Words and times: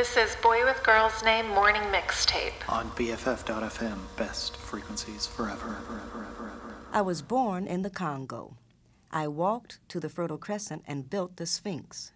This 0.00 0.16
is 0.16 0.34
Boy 0.36 0.64
with 0.64 0.82
Girl's 0.82 1.22
Name 1.22 1.46
Morning 1.48 1.82
Mixtape. 1.92 2.66
On 2.70 2.88
BFF.FM, 2.92 3.98
best 4.16 4.56
frequencies 4.56 5.26
forever. 5.26 5.76
I 6.90 7.02
was 7.02 7.20
born 7.20 7.66
in 7.66 7.82
the 7.82 7.90
Congo. 7.90 8.56
I 9.10 9.28
walked 9.28 9.78
to 9.90 10.00
the 10.00 10.08
Fertile 10.08 10.38
Crescent 10.38 10.84
and 10.86 11.10
built 11.10 11.36
the 11.36 11.44
Sphinx. 11.44 12.12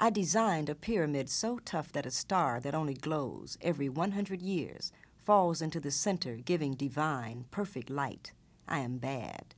I 0.00 0.08
designed 0.08 0.70
a 0.70 0.74
pyramid 0.74 1.28
so 1.28 1.58
tough 1.58 1.92
that 1.92 2.06
a 2.06 2.10
star 2.10 2.60
that 2.60 2.74
only 2.74 2.94
glows 2.94 3.58
every 3.60 3.90
100 3.90 4.40
years 4.40 4.90
falls 5.18 5.60
into 5.60 5.80
the 5.80 5.90
center, 5.90 6.36
giving 6.36 6.72
divine, 6.72 7.44
perfect 7.50 7.90
light. 7.90 8.32
I 8.66 8.78
am 8.78 8.96
bad. 8.96 9.54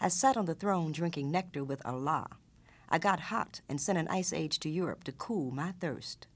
I 0.00 0.08
sat 0.08 0.36
on 0.36 0.46
the 0.46 0.54
throne 0.56 0.90
drinking 0.90 1.30
nectar 1.30 1.62
with 1.62 1.80
Allah. 1.86 2.26
I 2.88 2.98
got 2.98 3.30
hot 3.30 3.60
and 3.68 3.80
sent 3.80 3.98
an 3.98 4.08
ice 4.08 4.32
age 4.32 4.58
to 4.58 4.68
Europe 4.68 5.04
to 5.04 5.12
cool 5.12 5.52
my 5.52 5.74
thirst. 5.78 6.26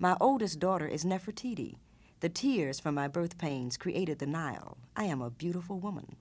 My 0.00 0.16
oldest 0.20 0.60
daughter 0.60 0.86
is 0.86 1.04
Nefertiti. 1.04 1.74
The 2.20 2.28
tears 2.28 2.78
from 2.78 2.94
my 2.94 3.08
birth 3.08 3.36
pains 3.36 3.76
created 3.76 4.20
the 4.20 4.26
Nile. 4.26 4.78
I 4.94 5.04
am 5.06 5.20
a 5.20 5.28
beautiful 5.28 5.80
woman. 5.80 6.14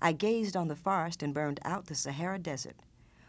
I 0.00 0.10
gazed 0.10 0.56
on 0.56 0.66
the 0.66 0.74
forest 0.74 1.22
and 1.22 1.32
burned 1.32 1.60
out 1.64 1.86
the 1.86 1.94
Sahara 1.94 2.40
Desert. 2.40 2.74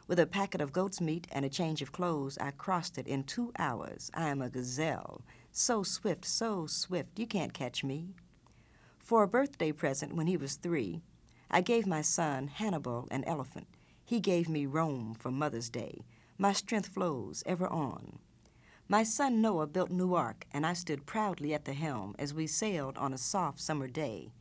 With 0.07 0.17
a 0.17 0.25
packet 0.25 0.61
of 0.61 0.73
goat's 0.73 0.99
meat 0.99 1.27
and 1.31 1.45
a 1.45 1.49
change 1.49 1.83
of 1.83 1.91
clothes, 1.91 2.39
I 2.39 2.49
crossed 2.51 2.97
it 2.97 3.05
in 3.05 3.23
two 3.23 3.51
hours. 3.59 4.09
I 4.15 4.29
am 4.29 4.41
a 4.41 4.49
gazelle, 4.49 5.21
so 5.51 5.83
swift, 5.83 6.25
so 6.25 6.65
swift, 6.65 7.19
you 7.19 7.27
can't 7.27 7.53
catch 7.53 7.83
me. 7.83 8.15
For 8.97 9.21
a 9.21 9.27
birthday 9.27 9.71
present 9.71 10.15
when 10.15 10.25
he 10.25 10.37
was 10.37 10.55
three, 10.55 11.03
I 11.51 11.61
gave 11.61 11.85
my 11.85 12.01
son 12.01 12.47
Hannibal 12.47 13.07
an 13.11 13.23
elephant. 13.25 13.67
He 14.03 14.21
gave 14.21 14.49
me 14.49 14.65
Rome 14.65 15.13
for 15.13 15.29
Mother's 15.29 15.69
Day. 15.69 16.01
My 16.39 16.51
strength 16.51 16.87
flows 16.87 17.43
ever 17.45 17.67
on. 17.67 18.17
My 18.89 19.03
son 19.03 19.41
Noah 19.41 19.67
built 19.67 19.91
Newark, 19.91 20.45
and 20.53 20.65
I 20.65 20.71
stood 20.71 21.05
proudly 21.05 21.53
at 21.53 21.65
the 21.65 21.73
helm 21.73 22.15
as 22.17 22.33
we 22.33 22.47
sailed 22.47 22.97
on 22.97 23.11
a 23.11 23.17
soft 23.17 23.59
summer 23.59 23.87
day. 23.87 24.31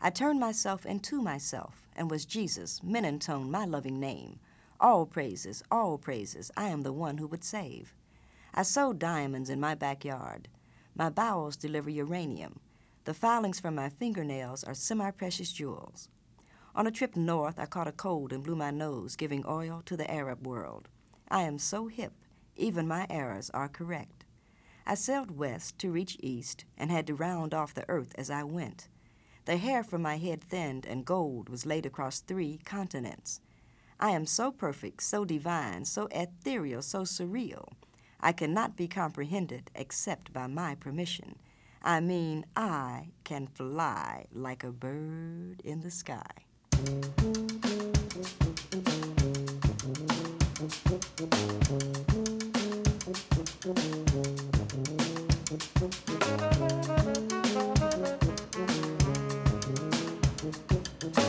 I 0.00 0.10
turned 0.10 0.38
myself 0.38 0.86
into 0.86 1.20
myself 1.20 1.88
and 1.96 2.08
was 2.08 2.24
Jesus, 2.24 2.80
Menentone, 2.84 3.50
my 3.50 3.64
loving 3.64 3.98
name. 3.98 4.38
All 4.78 5.06
praises, 5.06 5.64
all 5.72 5.98
praises, 5.98 6.52
I 6.56 6.68
am 6.68 6.82
the 6.82 6.92
one 6.92 7.18
who 7.18 7.26
would 7.26 7.42
save. 7.42 7.92
I 8.54 8.62
sowed 8.62 9.00
diamonds 9.00 9.50
in 9.50 9.58
my 9.58 9.74
backyard. 9.74 10.46
My 10.94 11.10
bowels 11.10 11.56
deliver 11.56 11.90
uranium. 11.90 12.60
The 13.06 13.14
filings 13.14 13.58
from 13.58 13.74
my 13.74 13.88
fingernails 13.88 14.62
are 14.62 14.74
semi 14.74 15.10
precious 15.10 15.52
jewels. 15.52 16.08
On 16.76 16.86
a 16.86 16.92
trip 16.92 17.16
north, 17.16 17.58
I 17.58 17.66
caught 17.66 17.88
a 17.88 17.92
cold 17.92 18.32
and 18.32 18.44
blew 18.44 18.54
my 18.54 18.70
nose, 18.70 19.16
giving 19.16 19.44
oil 19.48 19.82
to 19.86 19.96
the 19.96 20.08
Arab 20.08 20.46
world. 20.46 20.88
I 21.28 21.42
am 21.42 21.58
so 21.58 21.88
hip, 21.88 22.12
even 22.60 22.86
my 22.86 23.06
errors 23.08 23.48
are 23.54 23.68
correct. 23.68 24.26
I 24.86 24.94
sailed 24.94 25.30
west 25.30 25.78
to 25.78 25.90
reach 25.90 26.18
east 26.20 26.66
and 26.76 26.90
had 26.90 27.06
to 27.06 27.14
round 27.14 27.54
off 27.54 27.72
the 27.72 27.88
earth 27.88 28.14
as 28.18 28.28
I 28.28 28.42
went. 28.42 28.86
The 29.46 29.56
hair 29.56 29.82
from 29.82 30.02
my 30.02 30.18
head 30.18 30.44
thinned 30.44 30.84
and 30.84 31.06
gold 31.06 31.48
was 31.48 31.64
laid 31.64 31.86
across 31.86 32.20
three 32.20 32.60
continents. 32.66 33.40
I 33.98 34.10
am 34.10 34.26
so 34.26 34.52
perfect, 34.52 35.02
so 35.02 35.24
divine, 35.24 35.86
so 35.86 36.06
ethereal, 36.10 36.82
so 36.82 37.00
surreal. 37.04 37.66
I 38.20 38.32
cannot 38.32 38.76
be 38.76 38.88
comprehended 38.88 39.70
except 39.74 40.30
by 40.34 40.46
my 40.46 40.74
permission. 40.74 41.38
I 41.82 42.00
mean, 42.00 42.44
I 42.54 43.12
can 43.24 43.46
fly 43.46 44.26
like 44.34 44.64
a 44.64 44.70
bird 44.70 45.62
in 45.64 45.80
the 45.80 45.90
sky. 45.90 46.26
thank 53.62 53.78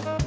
you 0.05 0.20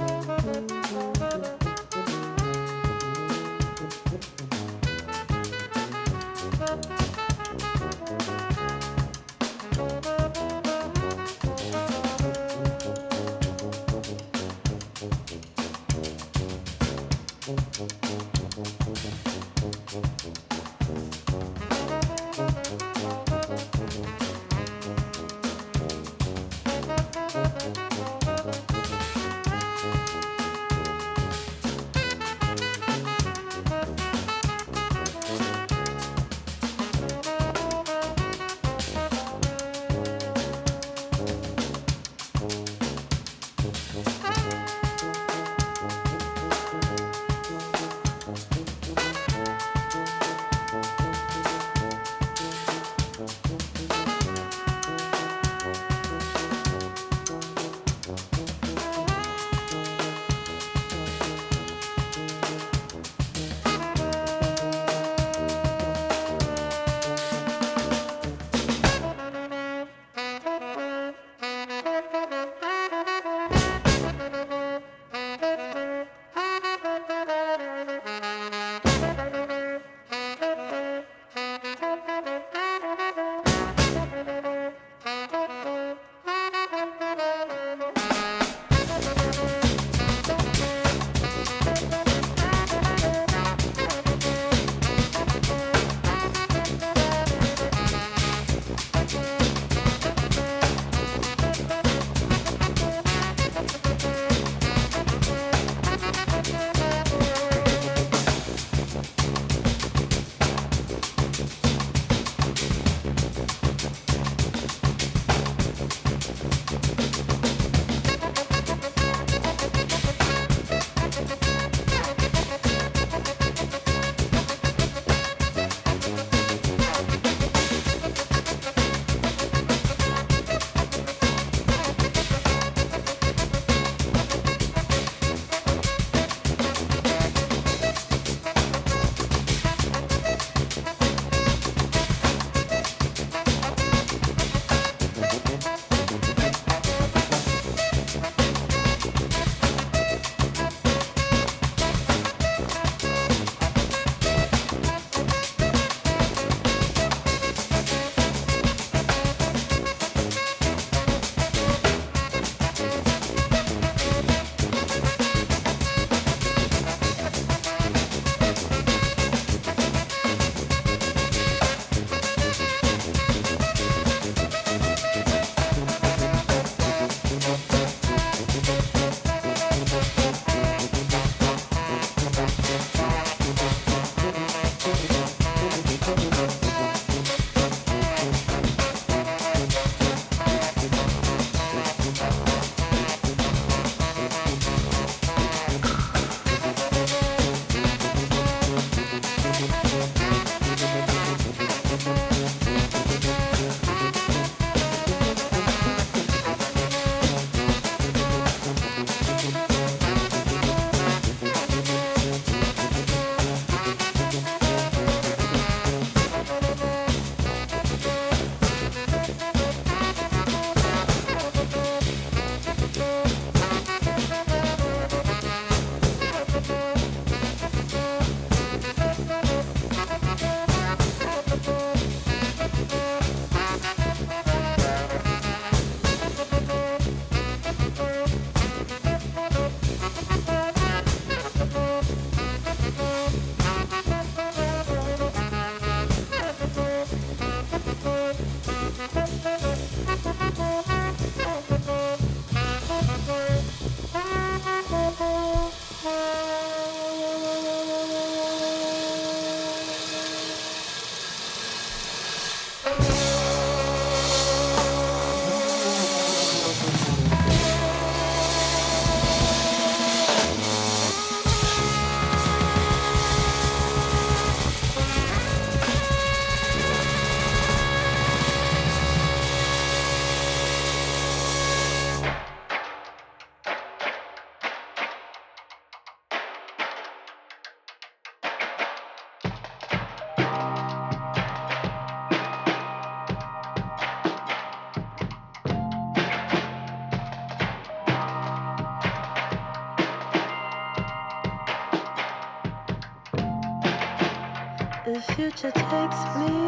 I've 305.62 305.72
been 305.72 306.08
coming 306.10 306.63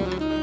Bye. 0.00 0.39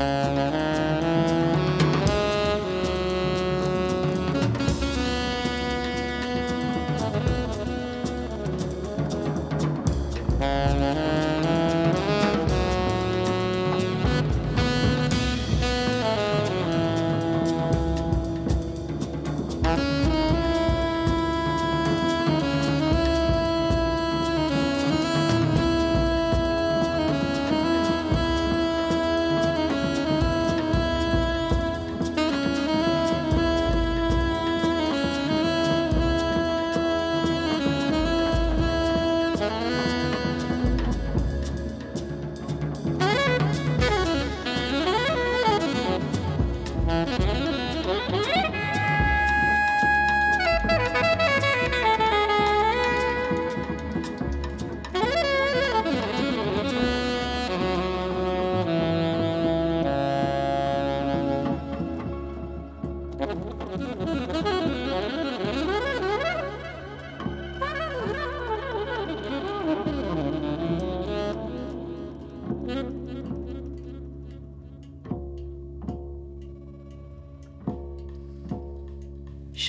Bye. 0.00 0.39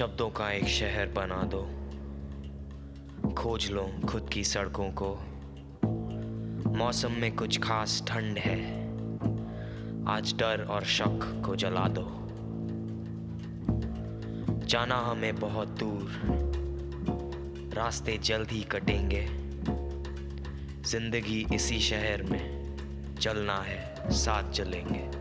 शब्दों 0.02 0.30
का 0.30 0.52
एक 0.52 0.68
शहर 0.68 1.08
बना 1.08 1.44
दो। 1.44 1.62
खोज 3.34 3.72
लो 3.72 3.92
खुद 4.10 4.30
की 4.34 4.44
सड़कों 4.44 4.90
को। 4.92 5.10
मौसम 6.72 7.12
में 7.12 7.36
कुछ 7.36 7.60
खास 7.60 8.04
ठंड 8.08 8.38
है। 8.38 8.58
आज 10.08 10.34
डर 10.38 10.68
और 10.70 10.84
शक 10.84 11.44
को 11.46 11.56
जला 11.56 11.88
दो। 11.88 12.08
जाना 14.66 14.96
हमें 14.96 15.36
बहुत 15.36 15.68
दूर। 15.68 16.22
रास्ते 17.74 18.18
जल्द 18.18 18.50
ही 18.52 18.64
कटेंगे। 18.64 19.28
ज़िंदगी 20.84 21.48
इसी 21.54 21.80
शहर 21.80 22.24
में। 22.24 22.76
चलना 23.16 23.58
है, 23.58 23.96
साथ 24.12 24.52
चलेंगे। 24.52 25.21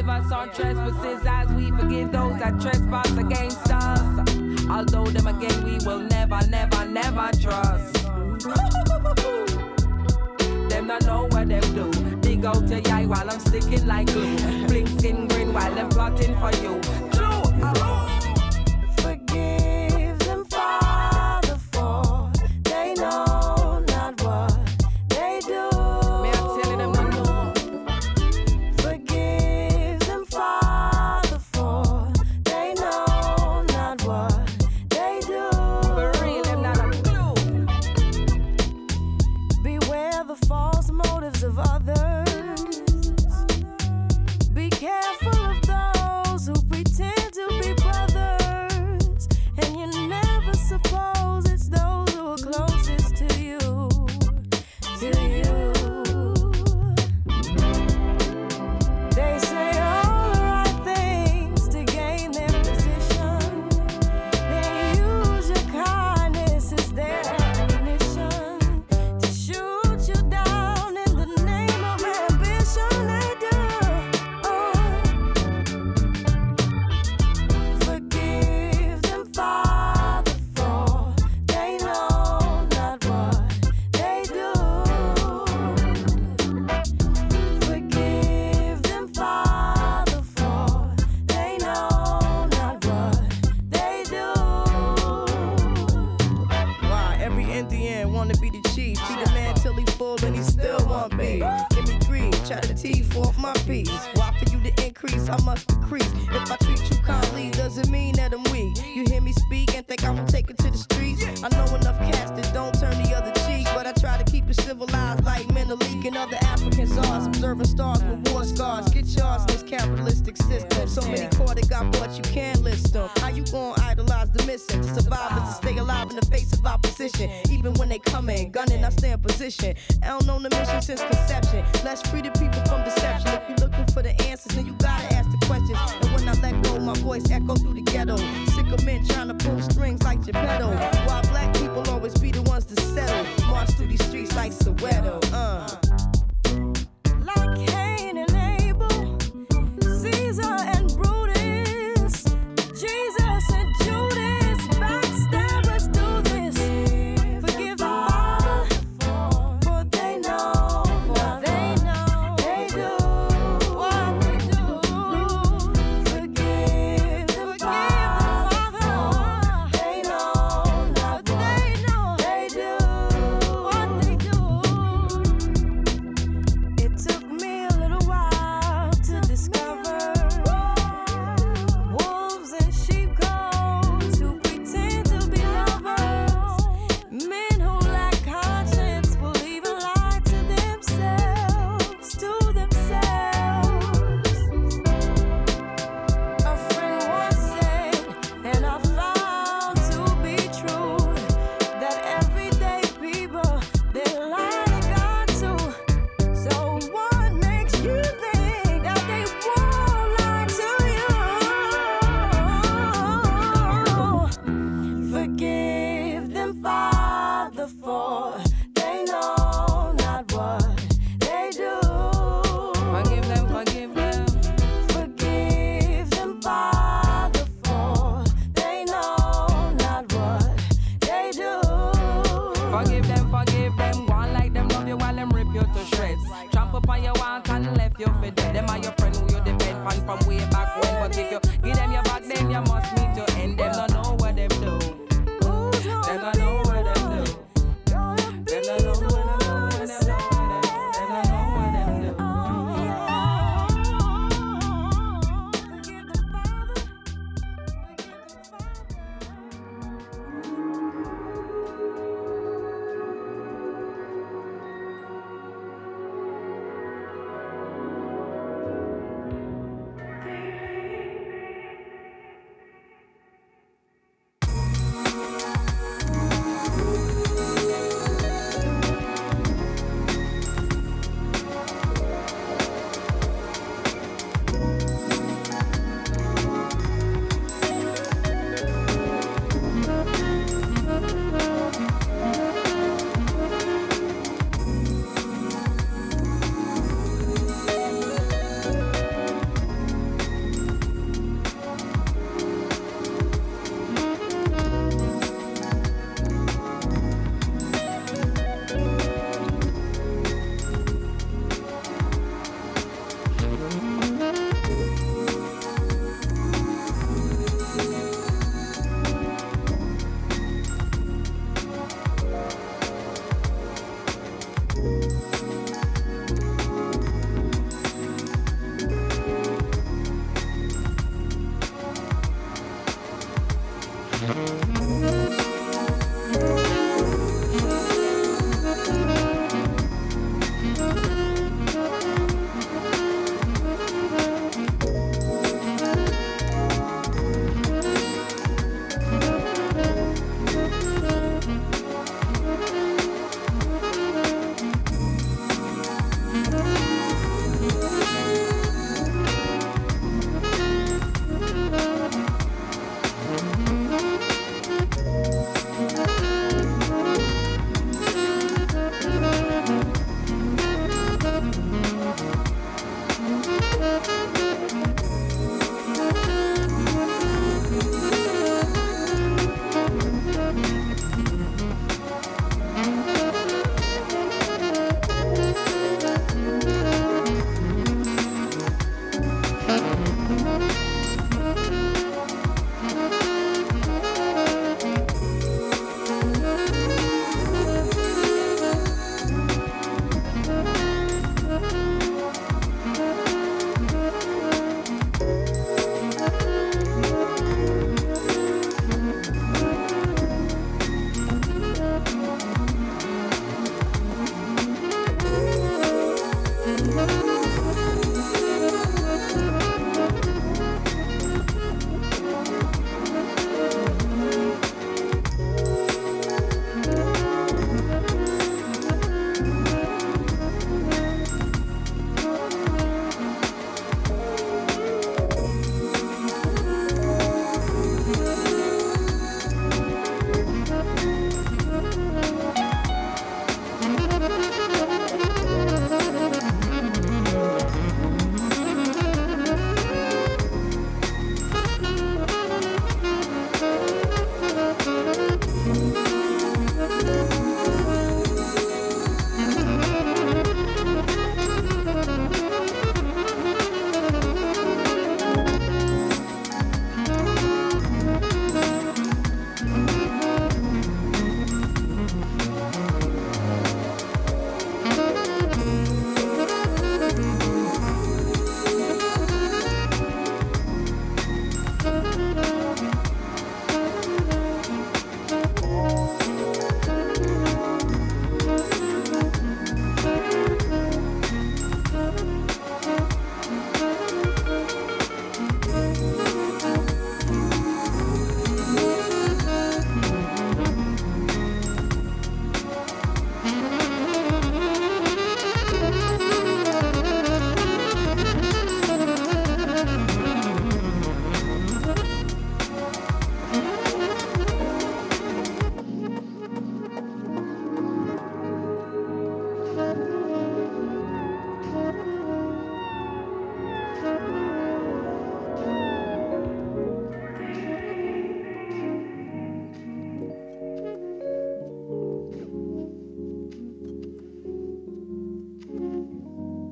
Forgive 0.00 0.24
us 0.24 0.32
our 0.32 0.46
trespasses 0.46 1.26
as 1.26 1.52
we 1.52 1.70
forgive 1.72 2.10
those 2.10 2.38
that 2.38 2.58
trespass 2.58 3.14
against 3.18 3.70
us. 3.70 4.00
Although 4.70 5.04
them 5.04 5.26
again 5.26 5.62
we 5.62 5.76
will 5.84 5.98
never, 5.98 6.40
never, 6.48 6.86
never 6.86 7.30
trust. 7.38 7.96
them 10.70 10.86
not 10.86 11.04
know 11.04 11.26
what 11.28 11.50
them 11.50 11.74
do. 11.74 11.90
Dig 12.22 12.46
out 12.46 12.66
your 12.66 12.80
eye 12.88 13.04
while 13.04 13.30
I'm 13.30 13.40
sticking 13.40 13.86
like 13.86 14.06
glue. 14.06 14.38
Blink 14.68 14.88
skin 14.88 15.28
grin 15.28 15.52
while 15.52 15.78
I'm 15.78 15.90
plotting 15.90 16.34
for 16.38 16.50
you. 16.62 16.80
True. 17.12 17.99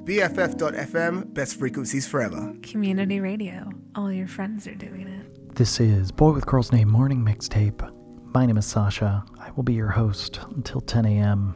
BFF.FM, 0.09 1.35
best 1.35 1.59
frequencies 1.59 2.09
forever. 2.09 2.55
Community 2.63 3.21
radio. 3.21 3.71
All 3.95 4.11
your 4.11 4.27
friends 4.27 4.67
are 4.67 4.75
doing 4.75 5.07
it. 5.07 5.55
This 5.55 5.81
is 5.81 6.11
Boy 6.11 6.33
with 6.33 6.47
Girl's 6.47 6.73
Name 6.73 6.89
Morning 6.89 7.23
Mixtape. 7.23 7.93
My 8.33 8.47
name 8.47 8.57
is 8.57 8.65
Sasha. 8.65 9.23
I 9.39 9.51
will 9.51 9.65
be 9.65 9.75
your 9.75 9.91
host 9.91 10.41
until 10.57 10.81
10 10.81 11.05
a.m. 11.05 11.55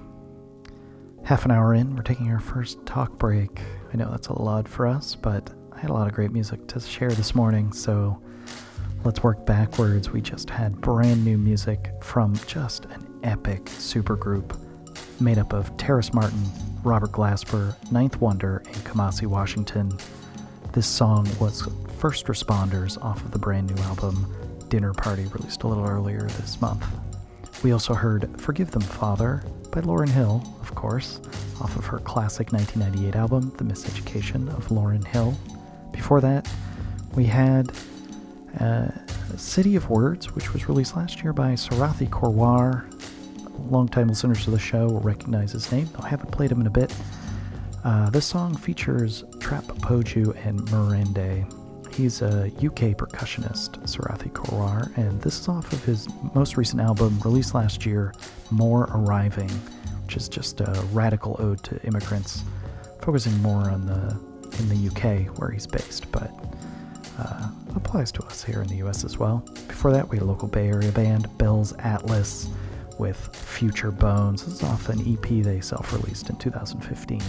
Half 1.25 1.47
an 1.47 1.51
hour 1.51 1.73
in, 1.73 1.97
we're 1.97 2.03
taking 2.03 2.31
our 2.31 2.41
first 2.41 2.85
talk 2.85 3.19
break. 3.19 3.59
I 3.91 3.97
know 3.97 4.11
that's 4.11 4.29
a 4.29 4.39
lot 4.39 4.69
for 4.69 4.87
us, 4.87 5.15
but 5.15 5.49
I 5.75 5.81
had 5.81 5.89
a 5.89 5.95
lot 5.95 6.07
of 6.07 6.13
great 6.13 6.31
music 6.31 6.67
to 6.69 6.81
share 6.81 7.09
this 7.09 7.35
morning, 7.35 7.73
so 7.73 8.23
let's 9.03 9.23
work 9.23 9.47
backwards. 9.47 10.11
We 10.11 10.21
just 10.21 10.51
had 10.51 10.79
brand 10.79 11.25
new 11.25 11.39
music 11.39 11.91
from 12.03 12.37
just 12.47 12.85
an 12.85 13.19
epic 13.23 13.65
supergroup 13.65 14.59
made 15.21 15.39
up 15.39 15.55
of 15.55 15.75
Terrace 15.79 16.13
Martin, 16.13 16.45
Robert 16.85 17.13
Glasper, 17.13 17.77
Ninth 17.93 18.21
Wonder, 18.21 18.63
and 18.67 18.77
Kamasi 18.77 19.27
Washington. 19.27 19.97
This 20.73 20.87
song 20.87 21.29
was 21.39 21.69
First 21.99 22.27
Responders 22.27 23.03
off 23.05 23.25
of 23.25 23.31
the 23.31 23.39
brand 23.39 23.75
new 23.75 23.83
album 23.85 24.27
Dinner 24.69 24.93
Party, 24.93 25.27
released 25.27 25.63
a 25.63 25.69
little 25.69 25.87
earlier 25.87 26.23
this 26.23 26.61
month. 26.61 26.85
We 27.63 27.73
also 27.73 27.95
heard 27.95 28.29
Forgive 28.41 28.73
Them 28.73 28.83
Father 28.83 29.45
by 29.71 29.83
Lauryn 29.83 30.09
Hill, 30.09 30.43
of 30.61 30.75
course, 30.75 31.21
off 31.61 31.77
of 31.77 31.87
her 31.87 31.99
classic 31.99 32.53
1998 32.53 33.15
album, 33.15 33.53
The 33.59 33.65
Miseducation 33.65 34.49
of 34.57 34.69
Lauryn 34.69 35.07
Hill. 35.07 35.37
Before 35.93 36.21
that, 36.21 36.51
we 37.15 37.27
had 37.27 37.71
uh, 38.59 38.89
City 39.37 39.77
of 39.77 39.89
Words, 39.89 40.35
which 40.35 40.53
was 40.53 40.69
released 40.69 40.97
last 40.97 41.23
year 41.23 41.33
by 41.33 41.53
Sarathy 41.53 42.09
Korwar, 42.09 42.92
longtime 43.71 44.09
listeners 44.09 44.45
to 44.45 44.51
the 44.51 44.59
show 44.59 44.87
will 44.87 45.01
recognize 45.01 45.53
his 45.53 45.71
name. 45.73 45.89
I 46.01 46.09
haven't 46.09 46.31
played 46.31 46.51
him 46.51 46.61
in 46.61 46.67
a 46.67 46.71
bit. 46.71 46.95
Uh, 47.85 48.11
this 48.11 48.27
song 48.27 48.57
features 48.57 49.25
Trap 49.41 49.65
Poju 49.65 50.37
and 50.47 50.61
Mirande. 50.69 51.51
He's 51.95 52.23
a 52.23 52.47
UK 52.47 52.97
percussionist, 52.97 53.81
Sarathy 53.83 54.33
Korwar, 54.33 54.97
and 54.97 55.21
this 55.21 55.41
is 55.41 55.49
off 55.49 55.73
of 55.73 55.85
his 55.85 56.09
most 56.35 56.57
recent 56.57 56.81
album, 56.81 57.19
released 57.21 57.55
last 57.55 57.85
year, 57.85 58.15
More 58.51 58.85
Arriving, 58.95 59.51
which 60.05 60.17
is 60.17 60.29
just 60.29 60.61
a 60.61 60.87
radical 60.93 61.37
ode 61.39 61.63
to 61.65 61.83
immigrants, 61.85 62.45
focusing 63.01 63.37
more 63.43 63.69
on 63.69 63.85
the 63.87 64.19
in 64.59 64.69
the 64.69 64.89
UK 64.89 65.39
where 65.39 65.51
he's 65.51 65.67
based, 65.67 66.11
but 66.13 66.31
uh, 67.19 67.49
applies 67.75 68.13
to 68.13 68.23
us 68.25 68.43
here 68.43 68.63
in 68.63 68.69
the 68.69 68.77
US 68.77 69.05
as 69.05 69.19
well. 69.19 69.45
Before 69.69 69.93
that, 69.93 70.09
we 70.09 70.17
had 70.17 70.23
a 70.23 70.27
local 70.27 70.49
Bay 70.49 70.69
Area 70.69 70.93
band, 70.93 71.27
Bells 71.39 71.73
Atlas, 71.79 72.49
with 73.03 73.35
Future 73.35 73.91
Bones. 73.91 74.45
This 74.45 74.55
is 74.55 74.63
off 74.63 74.89
an 74.89 75.01
EP 75.13 75.43
they 75.43 75.61
self 75.61 75.93
released 75.93 76.31
in 76.31 76.37
2015. 76.37 77.21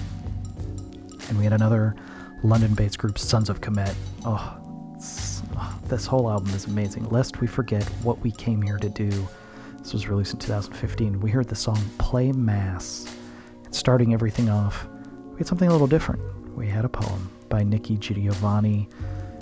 And 1.27 1.37
we 1.37 1.43
had 1.43 1.51
another 1.51 1.95
London 2.43 2.75
based 2.75 2.99
group, 2.99 3.17
Sons 3.17 3.49
of 3.49 3.59
Kemet. 3.59 3.95
Oh, 4.23 4.55
oh, 5.57 5.79
this 5.87 6.05
whole 6.05 6.29
album 6.29 6.53
is 6.53 6.65
amazing. 6.65 7.09
Lest 7.09 7.41
we 7.41 7.47
forget 7.47 7.83
what 8.03 8.19
we 8.19 8.29
came 8.29 8.61
here 8.61 8.77
to 8.77 8.87
do. 8.87 9.09
This 9.79 9.93
was 9.93 10.07
released 10.07 10.35
in 10.35 10.39
2015. 10.41 11.19
We 11.19 11.31
heard 11.31 11.49
the 11.49 11.55
song 11.55 11.83
Play 11.97 12.31
Mass. 12.31 13.11
And 13.65 13.73
starting 13.73 14.13
everything 14.13 14.51
off, 14.51 14.87
we 15.31 15.39
had 15.39 15.47
something 15.47 15.69
a 15.69 15.71
little 15.71 15.87
different. 15.87 16.21
We 16.55 16.67
had 16.67 16.85
a 16.85 16.89
poem 16.89 17.31
by 17.49 17.63
Nikki 17.63 17.97
Giovanni. 17.97 18.89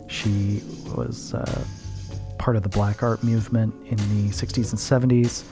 She 0.08 0.62
was 0.96 1.34
uh, 1.34 1.66
part 2.38 2.56
of 2.56 2.64
the 2.64 2.70
black 2.70 3.04
art 3.04 3.22
movement 3.22 3.76
in 3.86 3.98
the 3.98 4.30
60s 4.30 4.72
and 4.72 5.12
70s 5.12 5.44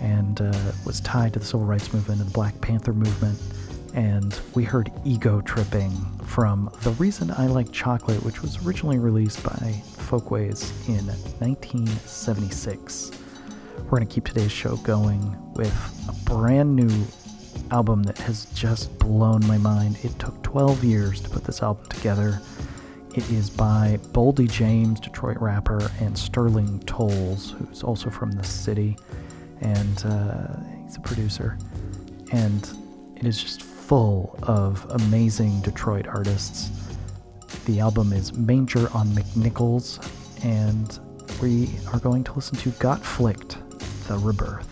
and 0.00 0.40
uh, 0.40 0.52
was 0.84 1.00
tied 1.00 1.32
to 1.34 1.38
the 1.38 1.44
civil 1.44 1.66
rights 1.66 1.92
movement 1.92 2.20
and 2.20 2.28
the 2.28 2.32
Black 2.32 2.60
Panther 2.60 2.92
movement. 2.92 3.38
And 3.94 4.38
we 4.54 4.64
heard 4.64 4.90
Ego 5.04 5.40
Tripping 5.40 5.92
from 6.26 6.70
The 6.82 6.90
Reason 6.92 7.30
I 7.30 7.46
Like 7.46 7.70
Chocolate, 7.70 8.24
which 8.24 8.42
was 8.42 8.66
originally 8.66 8.98
released 8.98 9.42
by 9.44 9.82
Folkways 9.98 10.72
in 10.88 11.06
1976. 11.06 13.12
We're 13.78 13.90
going 13.90 14.06
to 14.06 14.12
keep 14.12 14.24
today's 14.24 14.52
show 14.52 14.76
going 14.78 15.36
with 15.54 15.72
a 16.08 16.12
brand 16.28 16.74
new 16.74 16.90
album 17.70 18.02
that 18.04 18.18
has 18.18 18.46
just 18.46 18.98
blown 18.98 19.46
my 19.46 19.58
mind. 19.58 19.98
It 20.02 20.18
took 20.18 20.42
12 20.42 20.82
years 20.84 21.20
to 21.20 21.30
put 21.30 21.44
this 21.44 21.62
album 21.62 21.86
together. 21.86 22.40
It 23.14 23.30
is 23.30 23.48
by 23.48 24.00
Boldy 24.12 24.50
James, 24.50 24.98
Detroit 24.98 25.36
rapper, 25.40 25.88
and 26.00 26.18
Sterling 26.18 26.80
Toles, 26.80 27.52
who's 27.52 27.84
also 27.84 28.10
from 28.10 28.32
the 28.32 28.42
city, 28.42 28.96
and 29.64 30.04
uh, 30.06 30.46
he's 30.84 30.96
a 30.96 31.00
producer. 31.00 31.58
And 32.32 32.68
it 33.16 33.26
is 33.26 33.42
just 33.42 33.62
full 33.62 34.38
of 34.42 34.86
amazing 34.90 35.60
Detroit 35.62 36.06
artists. 36.06 36.70
The 37.64 37.80
album 37.80 38.12
is 38.12 38.32
Manger 38.34 38.88
on 38.92 39.08
McNichols, 39.08 39.98
and 40.44 40.98
we 41.40 41.70
are 41.92 41.98
going 41.98 42.22
to 42.24 42.32
listen 42.34 42.56
to 42.58 42.70
Got 42.72 43.02
Flicked, 43.02 43.58
The 44.06 44.18
Rebirth. 44.18 44.70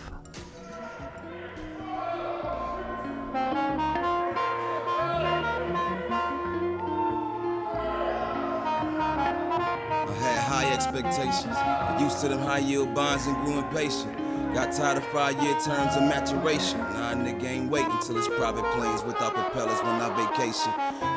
expectations. 10.72 11.57
I 11.57 11.99
used 12.01 12.20
to 12.20 12.28
them 12.28 12.40
high 12.40 12.59
yield 12.59 12.95
bonds 12.95 13.26
and 13.26 13.36
grew 13.36 13.59
impatient. 13.59 14.22
Got 14.55 14.70
tired 14.72 14.98
of 14.98 15.05
five 15.05 15.42
year 15.42 15.55
terms 15.61 15.96
of 15.96 16.03
maturation. 16.03 16.78
Nah, 16.78 17.14
nigga 17.14 17.44
ain't 17.44 17.70
waiting 17.70 17.98
till 18.03 18.18
it's 18.18 18.28
private 18.28 18.64
planes 18.72 19.03
without 19.03 19.32
propellers 19.32 19.78
when 19.78 19.98
I 19.98 20.14
vacation. 20.14 20.70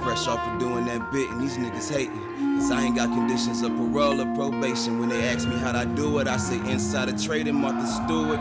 Fresh 0.03 0.27
off 0.27 0.39
of 0.39 0.57
doing 0.57 0.85
that 0.85 1.11
bit, 1.11 1.29
and 1.29 1.41
these 1.41 1.57
niggas 1.57 1.91
hating. 1.91 2.57
Cause 2.57 2.71
I 2.71 2.83
ain't 2.83 2.95
got 2.95 3.09
conditions 3.09 3.61
of 3.61 3.75
parole 3.75 4.21
or 4.21 4.35
probation. 4.35 4.99
When 4.99 5.09
they 5.09 5.27
ask 5.27 5.45
me 5.49 5.57
how'd 5.57 5.75
I 5.75 5.83
do 5.83 6.19
it, 6.19 6.29
I 6.29 6.37
say 6.37 6.55
inside 6.71 7.09
of 7.09 7.21
trading, 7.21 7.55
Martha 7.55 7.85
Stewart. 7.85 8.39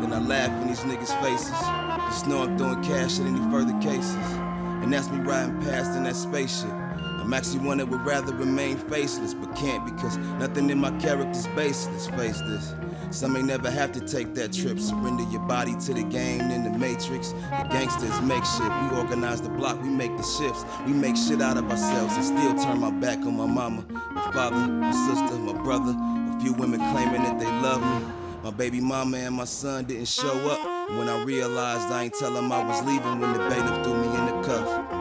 Then 0.00 0.12
I 0.12 0.20
laugh 0.20 0.62
in 0.62 0.68
these 0.68 0.80
niggas' 0.80 1.20
faces. 1.20 1.50
Just 1.50 2.28
know 2.28 2.44
I'm 2.44 2.56
throwing 2.56 2.84
cash 2.84 3.18
in 3.18 3.26
any 3.26 3.50
further 3.50 3.76
cases. 3.80 4.14
And 4.14 4.92
that's 4.92 5.10
me 5.10 5.18
riding 5.18 5.60
past 5.62 5.96
in 5.96 6.04
that 6.04 6.14
spaceship. 6.14 6.70
I'm 6.70 7.34
actually 7.34 7.66
one 7.66 7.78
that 7.78 7.86
would 7.86 8.06
rather 8.06 8.32
remain 8.32 8.76
faceless, 8.76 9.34
but 9.34 9.56
can't 9.56 9.84
because 9.84 10.16
nothing 10.38 10.70
in 10.70 10.78
my 10.78 10.96
character's 11.00 11.48
baseless. 11.48 12.06
Face 12.10 12.40
this. 12.42 12.74
Some 13.10 13.32
may 13.32 13.42
never 13.42 13.68
have 13.70 13.90
to 13.92 14.00
take 14.00 14.34
that 14.34 14.52
trip. 14.52 14.78
Surrender 14.78 15.24
your 15.30 15.40
body 15.42 15.74
to 15.80 15.94
the 15.94 16.04
game 16.04 16.42
in 16.50 16.62
the 16.62 16.78
matrix. 16.78 17.32
The 17.32 17.68
gangsters 17.70 18.20
make 18.22 18.44
shit. 18.44 18.70
We 18.82 18.96
organize 18.96 19.42
the 19.42 19.48
block, 19.48 19.82
we 19.82 19.88
make 19.88 20.16
the 20.16 20.22
shifts. 20.22 20.64
We 20.86 20.92
make 20.92 21.16
shit 21.16 21.42
out 21.42 21.56
of 21.56 21.68
ourselves 21.68 22.14
and 22.14 22.24
still 22.24 22.54
turn 22.64 22.78
my 22.78 22.92
back 22.92 23.18
on 23.18 23.36
my 23.36 23.46
mama, 23.46 23.84
my 23.90 24.32
father, 24.32 24.56
my 24.56 24.92
sister, 24.92 25.38
my 25.38 25.52
brother. 25.54 25.92
A 25.92 26.40
few 26.40 26.52
women 26.52 26.78
claiming 26.92 27.22
that 27.24 27.38
they 27.40 27.46
love 27.46 27.82
me. 27.82 28.12
My 28.44 28.50
baby 28.50 28.80
mama 28.80 29.18
and 29.18 29.34
my 29.34 29.44
son 29.44 29.84
didn't 29.84 30.08
show 30.08 30.48
up. 30.48 30.90
When 30.90 31.08
I 31.08 31.22
realized 31.24 31.92
I 31.92 32.04
ain't 32.04 32.14
tell 32.14 32.32
them 32.32 32.52
I 32.52 32.64
was 32.64 32.82
leaving 32.84 33.18
when 33.18 33.32
the 33.32 33.38
bailiff 33.38 33.84
threw 33.84 33.94
me 33.94 34.18
in 34.18 34.26
the 34.26 34.42
cuff. 34.46 34.99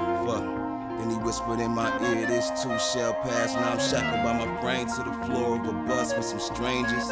Whispered 1.29 1.59
in 1.59 1.75
my 1.75 1.93
ear, 2.09 2.25
this 2.25 2.49
too 2.63 2.75
shall 2.79 3.13
pass. 3.13 3.53
Now 3.53 3.73
I'm 3.73 3.79
shackled 3.79 4.23
by 4.23 4.33
my 4.33 4.61
brain 4.61 4.87
to 4.87 5.03
the 5.03 5.13
floor 5.27 5.59
of 5.59 5.67
a 5.67 5.73
bus 5.85 6.11
with 6.15 6.25
some 6.25 6.39
strangers. 6.39 7.05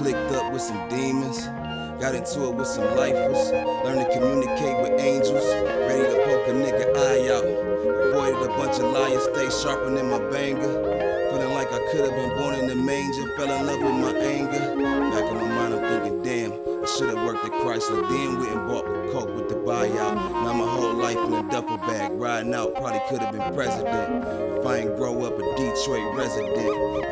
Clicked 0.00 0.32
up 0.32 0.50
with 0.50 0.62
some 0.62 0.88
demons. 0.88 1.44
Got 2.00 2.14
into 2.14 2.48
it 2.48 2.54
with 2.54 2.66
some 2.66 2.96
lifers. 2.96 3.52
Learned 3.84 4.00
to 4.00 4.08
communicate 4.16 4.80
with 4.80 4.98
angels. 4.98 5.44
Ready 5.44 6.08
to 6.08 6.16
poke 6.24 6.48
a 6.48 6.56
nigga 6.56 6.86
eye 7.04 7.28
out. 7.36 7.44
Avoided 7.44 8.48
a 8.48 8.56
bunch 8.56 8.78
of 8.80 8.92
liars, 8.96 9.24
stay 9.24 9.50
sharpening 9.50 10.08
my 10.08 10.20
banger. 10.30 11.28
Feeling 11.28 11.52
like 11.52 11.70
I 11.70 11.80
could 11.92 12.08
have 12.08 12.16
been 12.16 12.34
born 12.38 12.54
in 12.54 12.66
the 12.66 12.76
manger. 12.76 13.28
Fell 13.36 13.50
in 13.52 13.66
love 13.66 13.82
with 13.82 13.92
my 13.92 14.18
anger. 14.20 14.74
Back 15.12 15.30
in 15.30 15.36
my 15.36 15.59
thinking, 15.90 16.22
damn, 16.22 16.52
I 16.52 16.86
should 16.86 17.08
have 17.08 17.26
worked 17.26 17.44
at 17.44 17.52
Chrysler. 17.52 18.08
Then 18.08 18.38
went 18.38 18.52
and 18.52 18.68
bought 18.68 18.84
the 18.84 19.12
coke 19.12 19.34
with 19.34 19.48
the 19.48 19.56
buyout. 19.56 20.14
Now 20.14 20.52
my 20.52 20.66
whole 20.66 20.94
life 20.94 21.16
in 21.16 21.34
a 21.34 21.42
duffel 21.50 21.78
bag, 21.78 22.12
riding 22.12 22.54
out. 22.54 22.74
Probably 22.74 23.00
could 23.08 23.20
have 23.20 23.32
been 23.32 23.54
president 23.54 24.24
if 24.58 24.66
I 24.66 24.76
ain't 24.78 24.96
grow 24.96 25.24
up 25.24 25.38
a 25.38 25.42
Detroit 25.56 26.14
resident. 26.14 26.56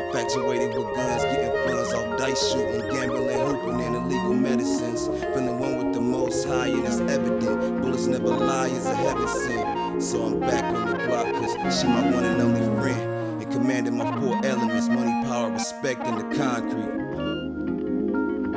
Infatuated 0.09 0.77
with 0.77 0.95
guns, 0.95 1.23
getting 1.23 1.51
funds 1.67 1.93
off 1.93 2.17
dice 2.17 2.51
shooting, 2.51 2.81
gambling, 2.89 3.39
hooping, 3.39 3.81
and 3.81 3.95
illegal 3.95 4.33
medicines. 4.33 5.07
Feeling 5.07 5.59
one 5.59 5.77
with 5.77 5.93
the 5.93 6.01
most 6.01 6.47
high, 6.47 6.67
and 6.67 6.85
it's 6.85 6.99
evident. 6.99 7.81
Bullets 7.81 8.07
never 8.07 8.27
lie, 8.27 8.67
is 8.67 8.85
a 8.85 8.95
heaven 8.95 9.27
sent. 9.27 10.03
So 10.03 10.25
I'm 10.25 10.39
back 10.39 10.63
on 10.63 10.97
the 10.97 11.05
block, 11.05 11.25
cause 11.33 11.79
she 11.79 11.87
my 11.87 12.01
one 12.11 12.23
and 12.23 12.41
only 12.41 12.81
friend. 12.81 13.41
And 13.41 13.51
commanding 13.51 13.97
my 13.97 14.19
four 14.19 14.39
elements 14.43 14.87
money, 14.87 15.27
power, 15.27 15.51
respect, 15.51 16.01
and 16.05 16.17
the 16.17 16.37
concrete. 16.37 17.08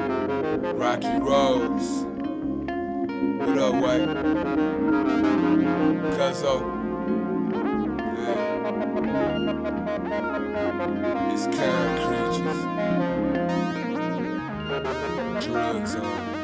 Rocky 0.02 1.18
Rose. 1.20 2.04
What 3.38 3.58
up, 3.58 3.74
White? 3.82 4.08
Cuzzo. 6.16 6.54
Yeah. 8.18 8.52
It's 11.32 11.46
kind 11.46 11.92
creatures. 12.02 12.60
Drugs 15.46 15.94
on. 15.96 16.41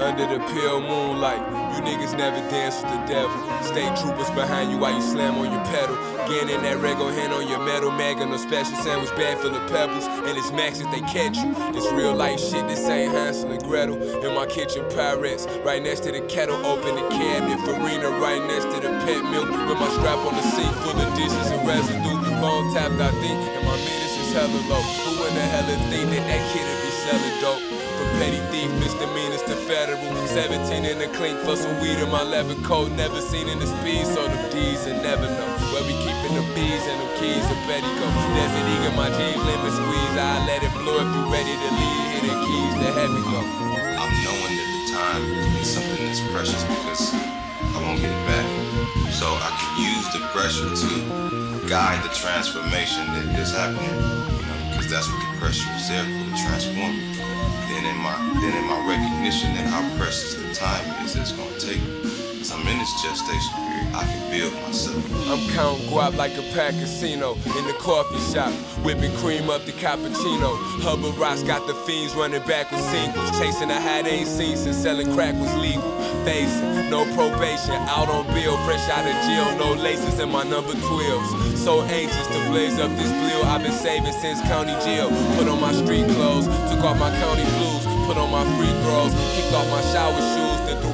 Under 0.00 0.26
the 0.26 0.38
pale 0.54 0.80
moonlight, 0.80 1.42
you 1.74 1.82
niggas 1.82 2.16
never 2.16 2.38
dance 2.50 2.76
with 2.82 2.92
the 2.92 3.02
devil. 3.10 3.34
State 3.66 3.90
troopers 3.98 4.30
behind 4.30 4.70
you 4.70 4.78
while 4.78 4.94
you 4.94 5.02
slam 5.02 5.34
on 5.38 5.50
your 5.50 5.64
pedal. 5.66 5.96
Getting 6.30 6.54
in 6.54 6.62
that 6.62 6.78
rego 6.78 7.12
hand 7.12 7.32
on 7.32 7.48
your 7.48 7.58
metal 7.58 7.90
mag 7.90 8.18
on 8.22 8.30
a 8.32 8.38
special 8.38 8.76
sandwich 8.76 9.10
bag 9.16 9.38
full 9.38 9.50
of 9.50 9.70
pebbles. 9.72 10.06
And 10.06 10.38
it's 10.38 10.52
max 10.52 10.78
if 10.78 10.88
they 10.92 11.00
catch 11.00 11.36
you. 11.38 11.52
This 11.72 11.90
real 11.90 12.14
life 12.14 12.38
shit, 12.38 12.68
this 12.68 12.86
ain't 12.86 13.10
Hansel 13.10 13.50
and 13.50 13.62
Gretel. 13.64 14.00
In 14.22 14.34
my 14.36 14.46
kitchen, 14.46 14.86
pirates, 14.94 15.48
right 15.64 15.82
next 15.82 16.00
to 16.06 16.12
the 16.12 16.20
kettle. 16.30 16.64
Open 16.64 16.94
the 16.94 17.08
cabinet, 17.10 17.58
Farina 17.66 18.10
right 18.22 18.42
next 18.46 18.70
to 18.70 18.78
the 18.78 18.94
pet 19.02 19.24
milk. 19.34 19.50
With 19.50 19.80
my 19.82 19.90
strap 19.98 20.18
on 20.22 20.34
the 20.36 20.42
sink 20.54 20.74
full 20.86 20.94
of 20.94 21.10
dishes 21.18 21.50
and 21.50 21.66
residue. 21.66 22.22
Phone 22.38 22.72
tapped, 22.72 22.94
I 23.02 23.10
think, 23.18 23.34
and 23.34 23.66
my 23.66 23.74
minutes 23.74 24.14
is 24.14 24.32
hella 24.32 24.62
low. 24.70 24.78
Who 24.78 25.26
in 25.26 25.34
the 25.34 25.42
hell 25.42 25.68
is 25.68 25.82
think 25.90 26.06
that 26.10 26.22
that 26.22 26.42
kid'll 26.54 26.78
be 26.86 26.90
selling 27.02 27.40
dope? 27.42 27.87
From 27.98 28.06
petty 28.22 28.38
thief, 28.54 28.70
misdemeanors 28.78 29.42
to 29.50 29.58
federal. 29.66 29.98
17 30.30 30.86
in 30.86 31.02
the 31.02 31.10
clink 31.18 31.34
for 31.42 31.56
some 31.56 31.82
weed 31.82 31.98
in 31.98 32.08
my 32.14 32.22
leather 32.22 32.54
coat. 32.62 32.92
Never 32.92 33.20
seen 33.20 33.48
in 33.48 33.58
the 33.58 33.66
speed, 33.66 34.06
so 34.06 34.22
them 34.22 34.38
D's 34.54 34.86
and 34.86 35.02
never 35.02 35.26
know. 35.26 35.50
Where 35.74 35.82
we 35.82 35.98
keeping 36.06 36.38
them 36.38 36.46
bees 36.54 36.86
and 36.86 36.94
them 37.02 37.10
keys 37.18 37.42
to 37.42 37.58
Betty 37.66 37.90
go. 37.98 38.06
Desert 38.38 38.70
eagle, 38.70 38.94
my 38.94 39.10
jeans, 39.18 39.42
limit 39.42 39.74
squeeze. 39.74 40.14
I 40.14 40.46
let 40.46 40.62
it 40.62 40.70
blow 40.78 41.02
if 41.02 41.10
you 41.10 41.22
ready 41.26 41.50
to 41.50 41.70
leave. 41.74 42.06
Hit 42.14 42.22
the 42.30 42.36
keys 42.46 42.74
to 42.86 42.88
heaven 42.94 43.22
go. 43.34 43.40
I'm 43.98 44.12
knowing 44.22 44.54
that 44.54 44.68
the 44.78 44.82
time 44.94 45.22
is 45.58 45.66
something 45.66 45.98
that's 46.06 46.22
precious 46.30 46.62
because 46.70 47.02
I 47.74 47.82
won't 47.82 47.98
get 47.98 48.14
it 48.14 48.24
back. 48.30 48.46
So 49.10 49.26
I 49.26 49.50
can 49.58 49.74
use 49.90 50.06
the 50.14 50.22
pressure 50.30 50.70
to 50.70 51.66
guide 51.66 51.98
the 52.06 52.14
transformation 52.14 53.10
that 53.10 53.42
is 53.42 53.50
happening. 53.50 53.90
You 53.90 54.46
know, 54.46 54.58
because 54.70 54.86
that's 54.86 55.10
what 55.10 55.18
the 55.18 55.30
pressure 55.42 55.66
is 55.74 55.90
there 55.90 56.06
for 56.06 56.30
to 56.30 56.34
transform 56.46 57.17
then 57.68 57.84
in 57.84 57.96
my 57.98 58.16
then 58.40 58.54
in 58.56 58.64
my 58.66 58.78
recognition 58.88 59.54
that 59.54 59.66
how 59.66 59.82
precious 59.96 60.34
the 60.34 60.54
time 60.54 60.84
is 61.04 61.14
that's 61.14 61.32
gonna 61.32 61.58
take. 61.58 61.82
Cause 62.38 62.52
I'm 62.52 62.66
in 62.66 62.78
this 62.78 63.02
gestation 63.02 63.67
I 63.94 64.04
can 64.04 64.30
build 64.30 64.54
myself. 64.62 65.04
I'm 65.28 65.40
counting 65.54 65.88
guap 65.88 66.16
like 66.16 66.36
a 66.36 66.42
pack 66.54 66.74
casino 66.74 67.34
in 67.34 67.64
the 67.66 67.76
coffee 67.80 68.20
shop, 68.32 68.52
whipping 68.84 69.14
cream 69.16 69.50
up 69.50 69.64
the 69.64 69.72
cappuccino. 69.72 70.56
Hubba 70.80 71.10
Ross 71.18 71.42
got 71.42 71.66
the 71.66 71.74
fiends 71.86 72.14
running 72.14 72.44
back 72.46 72.70
with 72.70 72.80
singles, 72.80 73.30
chasing 73.38 73.70
a 73.70 73.80
hat 73.80 74.06
ain't 74.06 74.28
seen 74.28 74.56
since 74.56 74.76
selling 74.76 75.12
crack 75.14 75.34
was 75.34 75.54
legal. 75.56 75.82
Facing 76.24 76.90
no 76.90 77.04
probation, 77.14 77.76
out 77.92 78.08
on 78.08 78.26
bill, 78.32 78.56
fresh 78.64 78.88
out 78.88 79.04
of 79.04 79.16
jail, 79.28 79.48
no 79.58 79.74
laces 79.74 80.18
in 80.18 80.30
my 80.30 80.44
number 80.44 80.72
12s. 80.72 81.56
So 81.56 81.82
anxious 81.82 82.26
to 82.28 82.38
blaze 82.50 82.78
up 82.78 82.90
this 82.96 83.12
blue 83.12 83.42
I've 83.48 83.62
been 83.62 83.72
saving 83.72 84.12
since 84.12 84.40
county 84.42 84.72
jail. 84.84 85.08
Put 85.36 85.48
on 85.48 85.60
my 85.60 85.72
street 85.72 86.06
clothes, 86.16 86.46
took 86.70 86.84
off 86.84 86.98
my 86.98 87.10
county 87.20 87.44
blues. 87.56 87.84
Put 88.08 88.16
on 88.16 88.30
my 88.30 88.44
free 88.56 88.72
throws, 88.84 89.12
kicked 89.36 89.52
off 89.52 89.68
my 89.68 89.82
shower 89.92 90.16
shoes, 90.16 90.47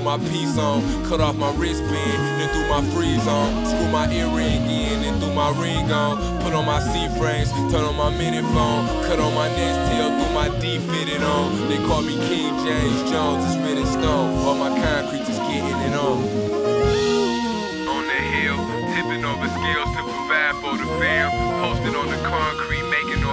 my 0.05 0.19
piece 0.29 0.59
on. 0.59 0.85
Cut 1.09 1.21
off 1.21 1.37
my 1.37 1.51
wristband, 1.57 2.21
then 2.39 2.49
threw 2.53 2.69
my 2.69 2.83
freeze 2.93 3.27
on. 3.27 3.65
Screw 3.65 3.89
my 3.89 4.07
earring 4.13 4.69
in, 4.69 5.01
then 5.01 5.19
threw 5.19 5.33
my 5.33 5.51
ring 5.59 5.91
on. 5.91 6.21
Put 6.43 6.53
on 6.53 6.67
my 6.67 6.79
C 6.79 7.09
frames, 7.19 7.51
turn 7.73 7.85
on 7.85 7.97
my 7.97 8.11
mini 8.11 8.43
phone. 8.53 8.87
Cut 9.09 9.19
on 9.19 9.35
my 9.35 9.49
next 9.49 9.91
tail, 9.91 10.13
threw 10.13 10.35
my 10.35 10.49
D 10.61 10.79
fitted 10.93 11.23
on. 11.23 11.69
They 11.69 11.79
call 11.89 12.03
me 12.03 12.15
King 12.29 12.53
James 12.65 13.11
Jones, 13.11 13.45
it's 13.49 13.57
written 13.65 13.87
stone. 13.87 14.37
All 14.45 14.55
my 14.55 14.69
concrete 14.77 15.25
is 15.25 15.39
getting 15.49 15.81
it 15.89 15.95
on. 15.97 16.21
On 17.89 18.03
the 18.05 18.21
hill, 18.37 18.61
tipping 18.93 19.25
over 19.25 19.49
scales 19.49 19.91
to 19.97 20.03
provide 20.05 20.55
for 20.61 20.77
the 20.77 20.87
fam. 21.01 21.33
Posted 21.65 21.97
on 21.97 22.07
the 22.13 22.21
concrete, 22.29 22.85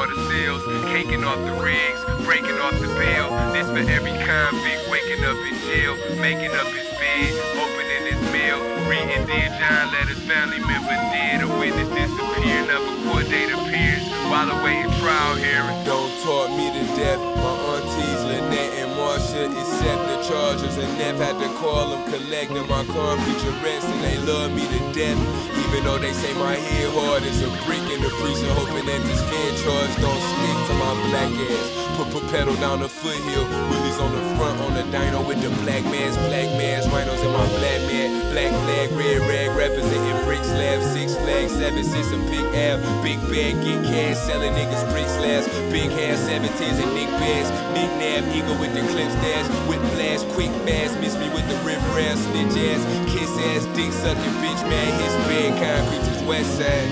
all 0.02 0.08
the 0.08 0.30
sales. 0.30 0.64
Caking 0.86 1.24
off 1.24 1.38
the 1.38 1.54
rigs, 1.62 2.02
breaking 2.26 2.58
off 2.58 2.74
the 2.80 2.88
bail. 2.98 3.30
This 3.54 3.68
for 3.68 3.86
every 3.90 4.12
convict 4.26 4.90
waking 4.90 5.24
up 5.24 5.38
in 5.38 5.56
jail, 5.70 5.96
making 6.18 6.52
up 6.52 6.68
his 6.68 6.90
bed, 6.98 7.32
opening 7.62 8.04
his 8.10 8.22
mail. 8.32 8.58
Reading 8.90 9.26
Dear 9.28 9.50
John 9.60 9.92
letters, 9.94 10.18
family 10.26 10.60
member 10.60 10.98
dead, 11.14 11.44
a 11.44 11.48
witness 11.48 12.21
disappearing, 12.42 12.68
never 12.68 13.30
date 13.30 13.54
appears. 13.54 14.04
While 14.30 14.50
awaiting 14.52 14.92
trial 15.00 15.36
hearing. 15.36 15.84
Don't 15.84 16.12
talk 16.24 16.50
me 16.56 16.72
to 16.72 16.84
death. 16.96 17.20
My 17.36 17.52
aunties 17.76 18.24
Lynette 18.24 18.74
and 18.80 18.92
Marsha 18.96 19.44
accept 19.52 20.02
the 20.08 20.18
charges 20.24 20.78
and 20.78 20.88
Nev 20.98 21.18
had 21.18 21.36
to 21.40 21.50
call 21.60 21.92
them, 21.92 22.02
collecting 22.08 22.68
my 22.68 22.86
concrete 22.86 23.44
arrest, 23.44 23.88
and 23.92 24.02
they 24.04 24.18
love 24.24 24.56
me 24.56 24.64
to 24.64 24.80
death. 24.96 25.20
Even 25.52 25.84
though 25.84 26.00
they 26.00 26.14
say 26.14 26.34
my 26.36 26.56
head 26.56 26.88
hard 26.96 27.24
as 27.24 27.42
a 27.44 27.50
brick 27.68 27.84
in 27.92 28.00
the 28.00 28.12
precinct, 28.24 28.56
hoping 28.56 28.86
that 28.88 29.02
this 29.04 29.20
fan 29.28 29.52
charge 29.68 29.94
don't 30.00 30.24
stick 30.24 30.58
to 30.70 30.74
my 30.80 30.94
black 31.12 31.32
ass. 31.52 31.68
Put 31.98 32.08
put 32.16 32.24
pedal 32.32 32.56
down 32.56 32.80
the 32.80 32.88
foothill, 32.88 33.44
wheelies 33.68 34.00
on 34.00 34.16
the 34.16 34.24
front 34.40 34.62
on 34.64 34.74
the 34.74 34.84
dyno 34.96 35.28
with 35.28 35.42
the 35.44 35.52
black 35.62 35.84
man's 35.92 36.16
black 36.32 36.48
mask, 36.56 36.88
rhinos 36.92 37.20
in 37.20 37.32
my 37.36 37.48
black 37.60 37.82
man, 37.92 38.32
black 38.32 38.52
flag, 38.64 38.92
red 38.96 39.20
rag, 39.28 39.50
representing 39.58 40.24
brick 40.24 40.44
slabs, 40.44 40.88
six 40.96 41.16
flags, 41.16 41.52
seven 41.52 41.84
a 41.84 42.31
big 42.32 42.48
L, 42.56 42.80
big 43.04 43.20
bag, 43.28 43.60
get 43.60 43.84
cash, 43.84 44.16
selling 44.24 44.56
niggas 44.56 44.88
brick 44.90 45.06
slabs, 45.20 45.52
big 45.68 45.92
hair, 45.92 46.16
17s 46.16 46.80
and 46.80 46.94
Nick 46.96 47.12
bags, 47.20 47.52
Nick 47.76 47.92
Nab, 48.00 48.24
eagle 48.32 48.56
with 48.56 48.72
the 48.72 48.80
clip 48.88 49.12
stash, 49.20 49.48
whip 49.68 49.84
flash, 49.92 50.24
quick 50.32 50.50
fast, 50.64 50.96
miss 51.04 51.20
me 51.20 51.28
with 51.36 51.44
the 51.52 51.60
river 51.68 51.92
ass, 52.00 52.24
snitch 52.32 52.56
ass, 52.56 52.82
kiss 53.12 53.30
ass, 53.52 53.68
dick 53.76 53.92
sucking 53.92 54.36
bitch, 54.40 54.64
man, 54.72 54.90
his 55.04 55.14
bed, 55.28 55.52
concrete 55.60 56.08
is 56.08 56.24
west 56.24 56.56
side. 56.56 56.90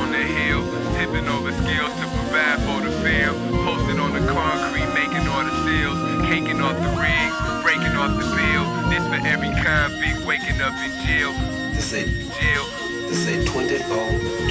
On 0.00 0.08
the 0.16 0.24
hill, 0.24 0.64
tipping 0.96 1.28
over 1.28 1.52
scales 1.52 1.92
to 2.00 2.06
provide 2.16 2.58
for 2.64 2.80
the 2.80 2.92
fam, 3.04 3.36
posted 3.68 4.00
on 4.00 4.16
the 4.16 4.24
concrete, 4.32 4.88
making 4.96 5.28
all 5.28 5.44
the 5.44 5.52
seals, 5.68 6.00
caking 6.24 6.64
off 6.64 6.76
the 6.80 6.92
rigs, 6.96 7.36
breaking 7.60 7.94
off 8.00 8.16
the 8.16 8.24
bill. 8.32 8.64
This 8.88 9.04
for 9.12 9.20
every 9.28 9.52
convict 9.60 10.24
waking 10.24 10.60
up 10.64 10.72
in 10.80 10.90
jail. 11.04 11.32
This 11.76 11.92
a 11.92 12.04
jail. 12.04 12.87
This 13.08 13.26
a 13.26 13.42
24 13.42 13.96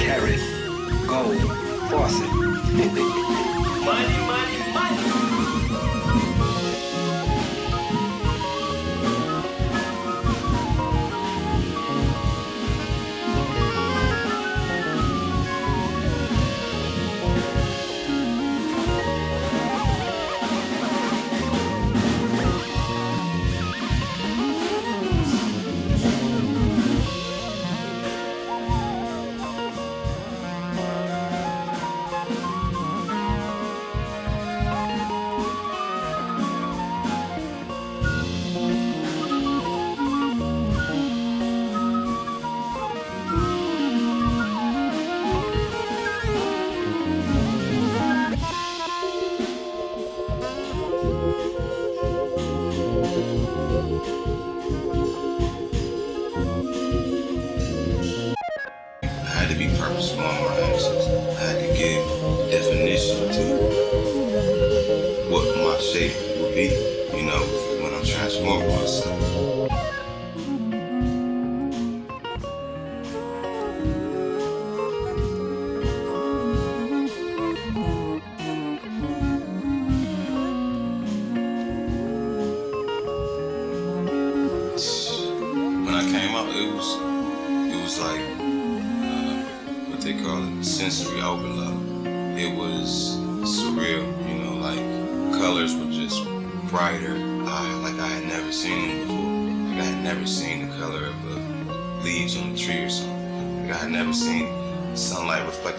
carat 0.00 0.40
gold 1.06 1.40
faucet. 1.88 2.28
money, 3.84 4.18
money, 4.26 4.72
money. 4.74 5.37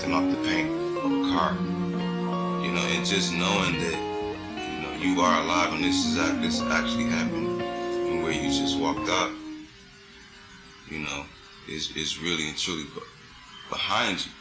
Off 0.06 0.30
the 0.30 0.42
paint 0.48 0.70
of 0.98 1.12
a 1.12 1.32
car. 1.32 1.54
You 2.64 2.72
know, 2.72 2.86
and 2.96 3.06
just 3.06 3.34
knowing 3.34 3.74
that, 3.80 4.00
you 4.72 4.82
know, 4.82 4.94
you 4.98 5.22
are 5.22 5.44
alive 5.44 5.74
and 5.74 5.84
this 5.84 6.06
is 6.06 6.16
this 6.42 6.62
actually 6.62 7.06
happened 7.06 7.62
and 7.62 8.24
where 8.24 8.32
you 8.32 8.50
just 8.50 8.80
walked 8.80 9.10
out, 9.10 9.32
you 10.90 11.00
know, 11.00 11.26
is 11.68 11.96
is 11.96 12.20
really 12.20 12.48
and 12.48 12.58
truly 12.58 12.86
behind 13.70 14.26
you. 14.26 14.32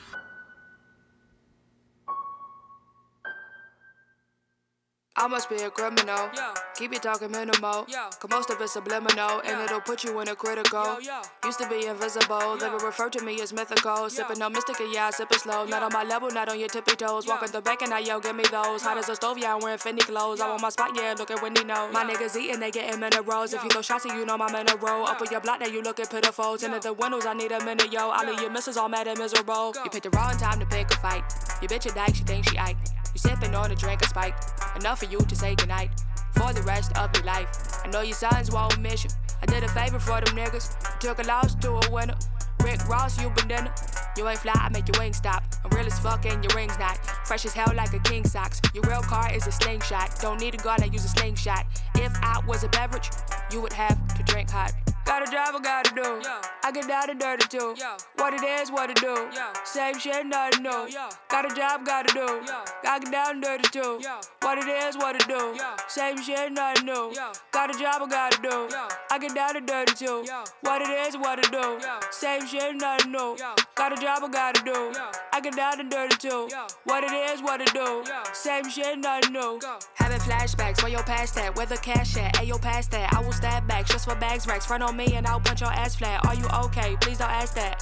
I 5.19 5.27
must 5.27 5.51
be 5.51 5.57
a 5.57 5.71
criminal. 5.71 6.31
Keep 6.77 6.93
it 6.95 7.03
talking 7.03 7.33
minimal. 7.33 7.87
Cause 8.21 8.31
most 8.31 8.51
of 8.51 8.61
it's 8.61 8.73
subliminal. 8.73 9.43
And 9.45 9.61
it'll 9.63 9.81
put 9.81 10.05
you 10.05 10.21
in 10.21 10.29
a 10.29 10.37
critical. 10.37 10.99
Used 11.45 11.59
to 11.59 11.69
be 11.69 11.87
invisible. 11.87 12.57
They 12.57 12.71
would 12.71 12.83
refer 12.83 13.11
to 13.11 13.25
me 13.25 13.41
as 13.43 13.53
mythical. 13.53 14.09
Sipping 14.09 14.41
on 14.41 14.53
mystic, 14.53 14.79
and 14.79 14.95
yeah, 14.95 15.07
I 15.07 15.11
sip 15.11 15.33
it 15.33 15.41
slow. 15.41 15.65
Not 15.67 15.83
on 15.83 15.93
my 15.93 16.05
level, 16.05 16.31
not 16.31 16.49
on 16.49 16.59
your 16.59 16.69
tippy 16.69 16.95
toes. 16.95 17.27
Walking 17.27 17.51
the 17.51 17.61
back 17.61 17.83
and 17.83 17.93
I 17.93 17.99
yo, 17.99 18.21
give 18.21 18.37
me 18.37 18.45
those. 18.51 18.83
Hot 18.83 18.97
as 18.97 19.09
a 19.09 19.17
stove, 19.17 19.39
yeah, 19.39 19.55
I'm 19.55 19.61
wearing 19.61 19.79
Fendi 19.79 20.01
clothes. 20.01 20.41
I 20.41 20.49
want 20.49 20.63
my 20.63 20.69
spot, 20.69 20.91
yeah, 20.95 21.15
look 21.19 21.33
at 21.33 21.43
Wendy 21.43 21.65
knows. 21.65 21.93
My 21.93 22.05
niggas 22.05 22.37
eating, 22.37 22.61
they 22.61 22.71
getting 22.71 23.01
minerals. 23.01 23.53
If 23.53 23.65
you 23.65 23.71
throw 23.71 23.83
shots, 23.83 24.05
you 24.05 24.25
know 24.25 24.39
my 24.39 24.51
mineral. 24.53 25.07
Up 25.07 25.21
on 25.21 25.29
your 25.31 25.41
block, 25.41 25.61
now 25.61 25.67
you 25.67 25.83
looking 25.83 26.07
pitiful. 26.07 26.57
Tinted 26.57 26.83
the 26.83 26.93
windows, 26.93 27.27
I 27.27 27.35
need 27.35 27.51
a 27.51 27.65
minute, 27.65 27.93
yo. 27.93 28.11
I 28.11 28.25
of 28.25 28.41
your 28.41 28.51
misses 28.51 28.77
all 28.77 28.89
mad 28.89 29.09
and 29.09 29.19
miserable. 29.19 29.75
You 29.85 29.91
picked 29.91 30.05
the 30.05 30.11
wrong 30.11 30.37
time 30.37 30.61
to 30.61 30.67
pick 30.67 30.91
a 30.93 30.97
fight. 30.99 31.25
Your 31.61 31.69
bitch 31.69 31.91
a 31.91 31.95
dyke, 31.95 32.15
she 32.15 32.23
thinks 32.23 32.51
she 32.51 32.59
Ike. 32.59 32.77
You 33.15 33.19
sipping 33.19 33.55
on 33.55 33.71
a 33.71 33.75
drink 33.75 34.03
of 34.03 34.09
spike. 34.09 34.35
Enough 34.77 35.01
for 35.01 35.07
you 35.11 35.19
to 35.21 35.37
say 35.37 35.55
goodnight 35.55 35.91
for 36.35 36.53
the 36.53 36.63
rest 36.63 36.97
of 36.99 37.15
your 37.15 37.25
life. 37.25 37.49
I 37.85 37.89
know 37.89 38.03
your 38.03 38.15
sons 38.15 38.51
won't 38.51 38.81
miss 38.81 39.05
you. 39.05 39.11
I 39.43 39.47
did 39.47 39.65
a 39.65 39.69
favor 39.69 39.99
for 39.99 40.21
them 40.21 40.37
niggas. 40.37 40.99
Took 41.01 41.19
a 41.19 41.23
loss 41.23 41.55
to 41.57 41.73
a 41.73 41.91
winner. 41.91 42.15
Rick 42.63 42.89
Ross, 42.89 43.21
you 43.23 43.31
been 43.31 43.49
dinner. 43.49 43.73
You 44.17 44.29
ain't 44.29 44.41
fly, 44.41 44.53
I 44.55 44.69
make 44.71 44.89
your 44.89 45.01
wings 45.01 45.19
stop. 45.19 45.45
I'm 45.65 45.71
real 45.77 45.87
as 45.87 45.99
fuck 46.01 46.27
and 46.27 46.43
your 46.43 46.55
ring's 46.57 46.79
not. 46.79 46.99
Fresh 47.25 47.45
as 47.45 47.53
hell 47.53 47.73
like 47.75 47.93
a 47.93 48.01
king 48.01 48.25
socks. 48.25 48.61
Your 48.75 48.83
real 48.85 49.03
car 49.03 49.33
is 49.33 49.47
a 49.47 49.53
slingshot. 49.53 50.19
Don't 50.21 50.41
need 50.41 50.55
a 50.55 50.59
gun, 50.59 50.83
I 50.83 50.87
use 50.87 51.05
a 51.05 51.09
slingshot. 51.09 51.67
If 51.95 52.13
I 52.23 52.41
was 52.47 52.65
a 52.65 52.69
beverage, 52.69 53.11
you 53.53 53.61
would 53.61 53.73
have 53.73 53.97
to 54.17 54.23
drink 54.25 54.51
hot. 54.51 54.73
Got 55.09 55.27
a 55.27 55.33
job 55.33 55.55
I 55.57 55.61
gotta 55.63 55.95
do. 55.95 56.23
I 56.63 56.71
get 56.71 56.87
down 56.87 57.09
and 57.09 57.19
dirty 57.19 57.49
too. 57.49 57.75
What 58.17 58.35
it 58.35 58.43
is, 58.43 58.71
what 58.71 58.91
it 58.91 59.01
do. 59.01 59.31
Same 59.65 59.99
shit, 59.99 60.27
nothing 60.27 60.63
new. 60.63 60.87
Got 61.31 61.51
a 61.51 61.55
job, 61.57 61.87
gotta 61.87 62.13
do. 62.13 62.45
Gotta 62.83 63.05
get 63.05 63.13
down 63.13 63.31
and 63.31 63.43
dirty 63.43 63.69
too. 63.71 64.03
What 64.43 64.59
it 64.59 64.69
is, 64.69 64.99
what 64.99 65.17
it 65.17 65.27
do. 65.27 65.59
Same 65.89 66.23
shit, 66.23 66.53
nothing 66.53 66.85
new. 66.85 67.15
Got 67.53 67.75
a 67.75 67.79
job 67.79 68.03
I 68.03 68.07
gotta 68.07 68.43
do. 68.43 68.69
I 69.11 69.19
get 69.19 69.35
down 69.35 69.57
and 69.57 69.67
dirty 69.67 69.95
too. 69.95 70.27
What 70.61 70.83
it 70.83 70.91
is, 70.91 71.17
what 71.17 71.39
it 71.39 71.51
do. 71.51 71.81
Same 72.11 72.47
shit, 72.47 72.77
nothing 72.77 73.11
new. 73.11 73.39
Got 73.77 73.99
a 73.99 74.03
job 74.03 74.23
I 74.25 74.29
gotta 74.29 74.63
do. 74.63 74.93
I 75.33 75.41
get 75.41 75.57
down 75.57 75.81
and 75.81 75.91
dirty 75.91 76.17
too. 76.17 76.51
What 76.85 77.03
it 77.03 77.13
is, 77.13 77.41
what 77.41 77.63
it 77.63 77.73
do. 77.73 78.05
Same 78.35 78.69
shit, 78.69 78.99
nothing 78.99 79.33
new. 79.33 79.59
Having 79.95 80.21
flashbacks, 80.21 80.83
where 80.83 80.93
your 80.93 81.03
past 81.05 81.35
that? 81.37 81.57
Where 81.57 81.65
the 81.65 81.79
cash 81.79 82.15
at? 82.19 82.35
Ayo, 82.35 82.61
past 82.61 82.91
that. 82.91 83.15
I 83.15 83.21
will 83.23 83.33
stab 83.33 83.67
back, 83.67 83.87
just 83.87 84.07
for 84.07 84.15
bags 84.17 84.47
racks. 84.47 84.67
Front 84.67 84.83
on 84.83 84.98
me 84.99 85.15
and 85.15 85.27
I'll 85.27 85.41
punch 85.41 85.61
your 85.61 85.71
ass 85.71 85.95
flat. 85.95 86.27
Are 86.27 86.35
you 86.35 86.45
okay? 86.65 86.97
Please 87.01 87.19
don't 87.19 87.31
ask 87.31 87.55
that. 87.55 87.81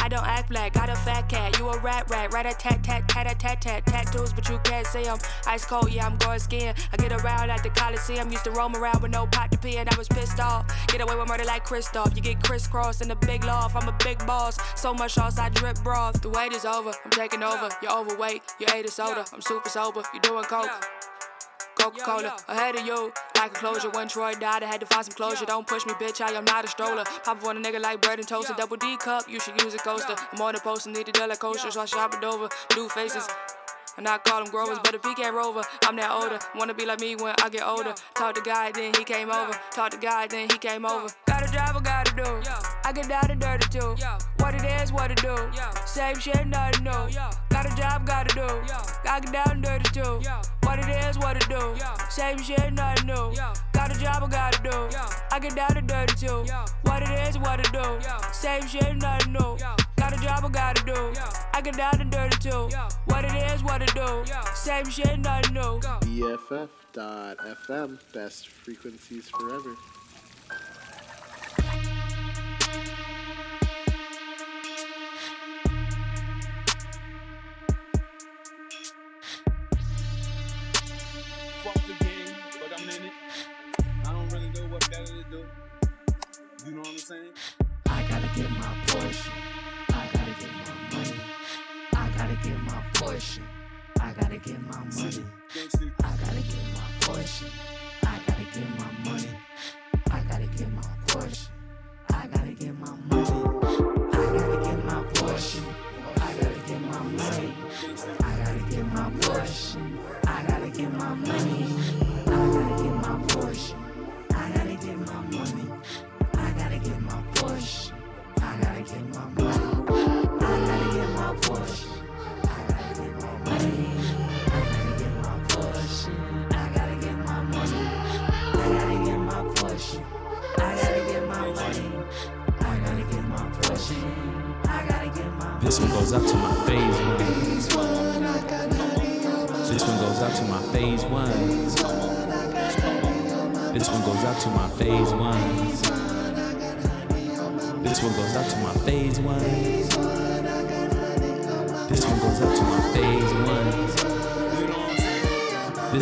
I 0.00 0.08
don't 0.08 0.24
act 0.24 0.48
black, 0.48 0.72
got 0.72 0.88
a 0.88 0.94
fat 0.94 1.28
cat. 1.28 1.58
You 1.58 1.68
a 1.68 1.78
rat 1.80 2.08
rat, 2.08 2.32
rat 2.32 2.46
a 2.46 2.54
tat 2.56 2.82
tat 2.82 3.06
tat 3.08 3.30
a 3.30 3.34
tat 3.34 3.60
tat 3.60 3.84
tattoos, 3.84 4.32
but 4.32 4.48
you 4.48 4.58
can't 4.62 4.86
see 4.86 5.02
them. 5.02 5.18
Ice 5.46 5.66
cold, 5.66 5.92
yeah, 5.92 6.06
I'm 6.06 6.16
going 6.16 6.38
skiing. 6.38 6.72
I 6.92 6.96
get 6.96 7.12
around 7.12 7.50
at 7.50 7.62
the 7.62 7.70
Coliseum, 7.70 8.30
used 8.30 8.44
to 8.44 8.52
roam 8.52 8.74
around 8.76 9.02
with 9.02 9.10
no 9.10 9.26
pot 9.26 9.50
to 9.50 9.58
pee, 9.58 9.76
and 9.76 9.88
I 9.88 9.98
was 9.98 10.08
pissed 10.08 10.40
off. 10.40 10.64
Get 10.86 11.02
away 11.02 11.16
with 11.16 11.28
murder 11.28 11.44
like 11.44 11.64
Christoph. 11.64 12.16
You 12.16 12.22
get 12.22 12.42
crisscrossed 12.42 13.02
in 13.02 13.08
the 13.08 13.16
big 13.16 13.44
loft. 13.44 13.74
I'm 13.76 13.88
a 13.88 13.96
big 14.04 14.24
boss, 14.24 14.56
so 14.80 14.94
much 14.94 15.14
sauce 15.14 15.38
I 15.38 15.50
drip 15.50 15.82
broth. 15.82 16.22
The 16.22 16.30
wait 16.30 16.52
is 16.52 16.64
over, 16.64 16.92
I'm 17.04 17.10
taking 17.10 17.42
over. 17.42 17.68
You're 17.82 17.98
overweight, 17.98 18.42
you 18.60 18.66
ate 18.72 18.86
a 18.86 18.90
soda. 18.90 19.26
I'm 19.34 19.42
super 19.42 19.68
sober, 19.68 20.02
you 20.14 20.20
doing 20.20 20.44
coke. 20.44 20.70
Coca 21.78 22.00
Cola 22.02 22.36
ahead 22.48 22.76
of 22.76 22.86
you. 22.86 23.12
Like 23.36 23.52
a 23.52 23.54
closure. 23.54 23.90
When 23.90 24.08
Troy 24.08 24.34
died, 24.34 24.62
I 24.62 24.66
had 24.66 24.80
to 24.80 24.86
find 24.86 25.04
some 25.04 25.14
closure. 25.14 25.46
Don't 25.46 25.66
push 25.66 25.86
me, 25.86 25.92
bitch. 25.94 26.20
I 26.20 26.30
am 26.32 26.44
not 26.44 26.64
a 26.64 26.68
stroller. 26.68 27.04
Pop 27.24 27.44
on 27.44 27.56
a 27.56 27.60
nigga 27.60 27.80
like 27.80 28.00
bread 28.02 28.18
and 28.18 28.28
toast. 28.28 28.50
A 28.50 28.54
double 28.54 28.76
D 28.76 28.96
cup, 28.96 29.28
you 29.28 29.40
should 29.40 29.60
use 29.62 29.74
a 29.74 29.78
coaster. 29.78 30.14
I'm 30.32 30.40
on 30.40 30.54
the 30.54 30.60
post 30.60 30.86
and 30.86 30.96
need 30.96 31.08
a 31.08 31.12
deal 31.12 31.28
like 31.28 31.38
kosher, 31.38 31.70
so 31.70 31.80
I 31.80 31.84
shop 31.86 32.14
it 32.14 32.24
over. 32.24 32.48
Blue 32.70 32.88
faces. 32.88 33.28
And 33.98 34.06
I 34.06 34.16
call 34.18 34.44
them 34.44 34.52
growers, 34.52 34.78
but 34.84 34.94
if 34.94 35.04
he 35.04 35.12
can't 35.16 35.34
rover, 35.34 35.62
I'm 35.82 35.96
that 35.96 36.12
older. 36.12 36.38
Wanna 36.54 36.72
be 36.72 36.86
like 36.86 37.00
me 37.00 37.16
when 37.16 37.34
I 37.42 37.48
get 37.48 37.66
older. 37.66 37.94
Talk 38.14 38.36
to 38.36 38.40
God, 38.40 38.74
then 38.74 38.94
he 38.94 39.02
came 39.02 39.28
over. 39.28 39.52
Talk 39.72 39.90
to 39.90 39.98
God, 39.98 40.30
then 40.30 40.48
he 40.48 40.56
came 40.56 40.86
over. 40.86 41.08
Got 41.26 41.42
a 41.42 41.52
job, 41.52 41.76
I 41.76 41.80
gotta 41.80 42.14
do. 42.14 42.50
I 42.84 42.92
get 42.92 43.08
down 43.08 43.28
and 43.28 43.40
dirty 43.40 43.68
too. 43.68 43.96
What 44.38 44.54
it 44.54 44.62
is, 44.80 44.92
what 44.92 45.10
it 45.10 45.20
do. 45.20 45.36
Same 45.84 46.16
shit, 46.20 46.46
nothing 46.46 46.84
new. 46.84 47.10
Got 47.50 47.66
a 47.66 47.76
job, 47.76 48.06
gotta 48.06 48.32
do. 48.36 48.46
I 49.10 49.18
get 49.18 49.32
down 49.32 49.50
and 49.50 49.62
dirty 49.64 49.90
too. 49.90 50.22
What 50.62 50.78
it 50.78 50.88
is, 50.88 51.18
what 51.18 51.36
it 51.36 51.48
do. 51.48 51.74
Same 52.08 52.38
shit, 52.38 52.72
nothing 52.72 53.08
new. 53.08 53.32
Got 53.72 53.96
a 53.96 53.98
job, 53.98 54.22
I 54.22 54.28
gotta 54.28 54.62
do. 54.62 54.96
I 55.32 55.40
get 55.40 55.56
down 55.56 55.76
and 55.76 55.88
dirty 55.88 56.14
too. 56.14 56.44
What 56.82 57.02
it 57.02 57.28
is, 57.28 57.36
what 57.38 57.58
it 57.58 57.72
do. 57.72 57.98
Same 58.32 58.64
shit, 58.68 58.96
nothing 58.96 59.32
new. 59.32 59.56
Got 60.08 60.18
a 60.18 60.24
job, 60.24 60.42
I 60.42 60.48
gotta 60.48 60.84
do. 60.86 61.12
I 61.52 61.60
get 61.60 61.76
down 61.76 62.00
and 62.00 62.10
dirty 62.10 62.38
too. 62.38 62.70
What 63.04 63.26
it 63.26 63.52
is, 63.52 63.62
what 63.62 63.82
it 63.82 63.92
do. 63.94 64.24
Same 64.54 64.88
shit, 64.88 65.18
nothing 65.18 65.52
new. 65.52 65.80
BFF.FM, 66.00 67.98
best 68.14 68.48
frequencies 68.48 69.28
forever. 69.28 69.76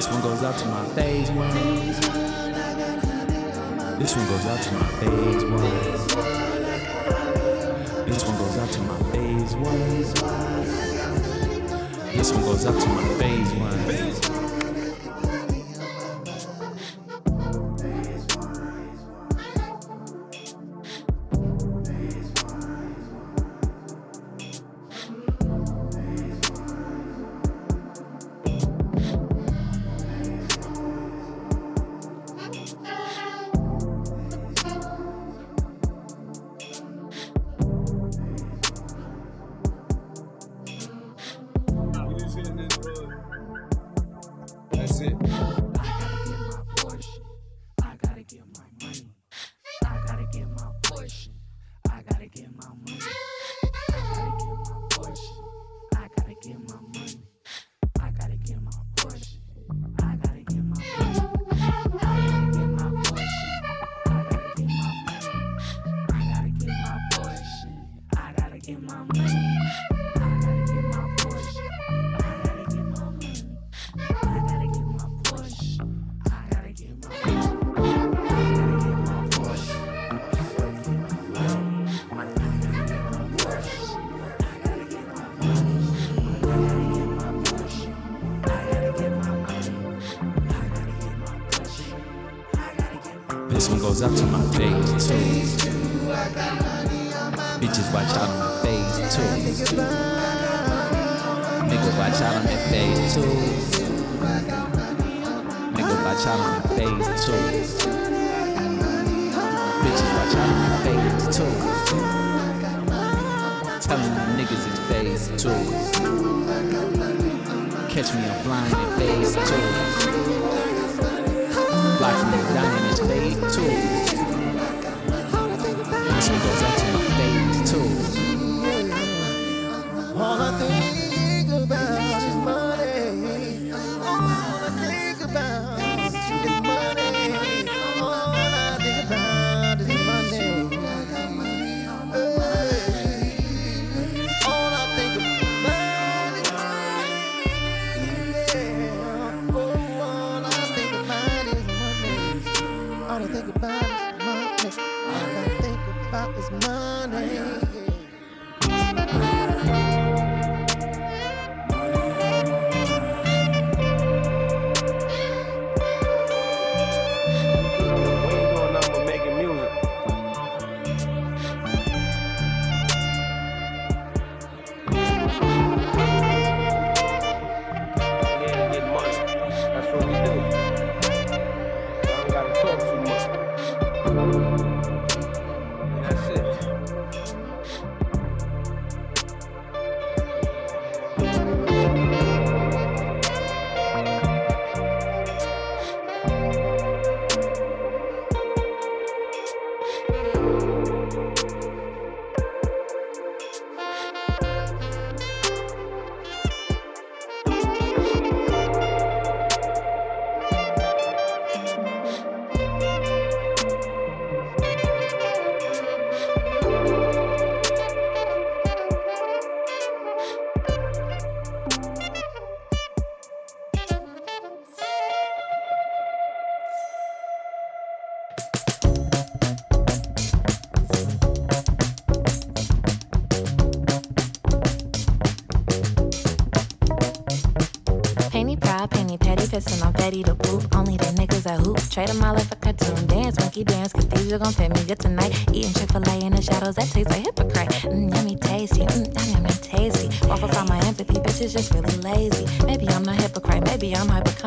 This 0.07 0.15
one 0.15 0.23
goes 0.23 0.43
out 0.45 0.57
to 0.57 0.67
my 0.67 0.85
phase 0.91 1.31
one. 1.33 1.51
This 3.99 4.15
one 4.17 4.27
goes 4.29 4.47
out 4.47 4.63
to 4.63 4.73
my 4.75 4.87
phase 5.01 5.45
one. 5.45 5.63
This 8.07 8.25
one 8.25 8.39
goes 8.39 8.57
out 8.57 8.71
to 8.71 8.81
my 8.83 8.99
phase 9.11 9.57
one. 9.57 10.05
This 12.17 12.33
one 12.33 12.43
goes 12.45 12.67
out 12.67 12.81
to 12.81 12.89
my 12.89 13.03
phase 13.19 13.53
one. 13.55 14.16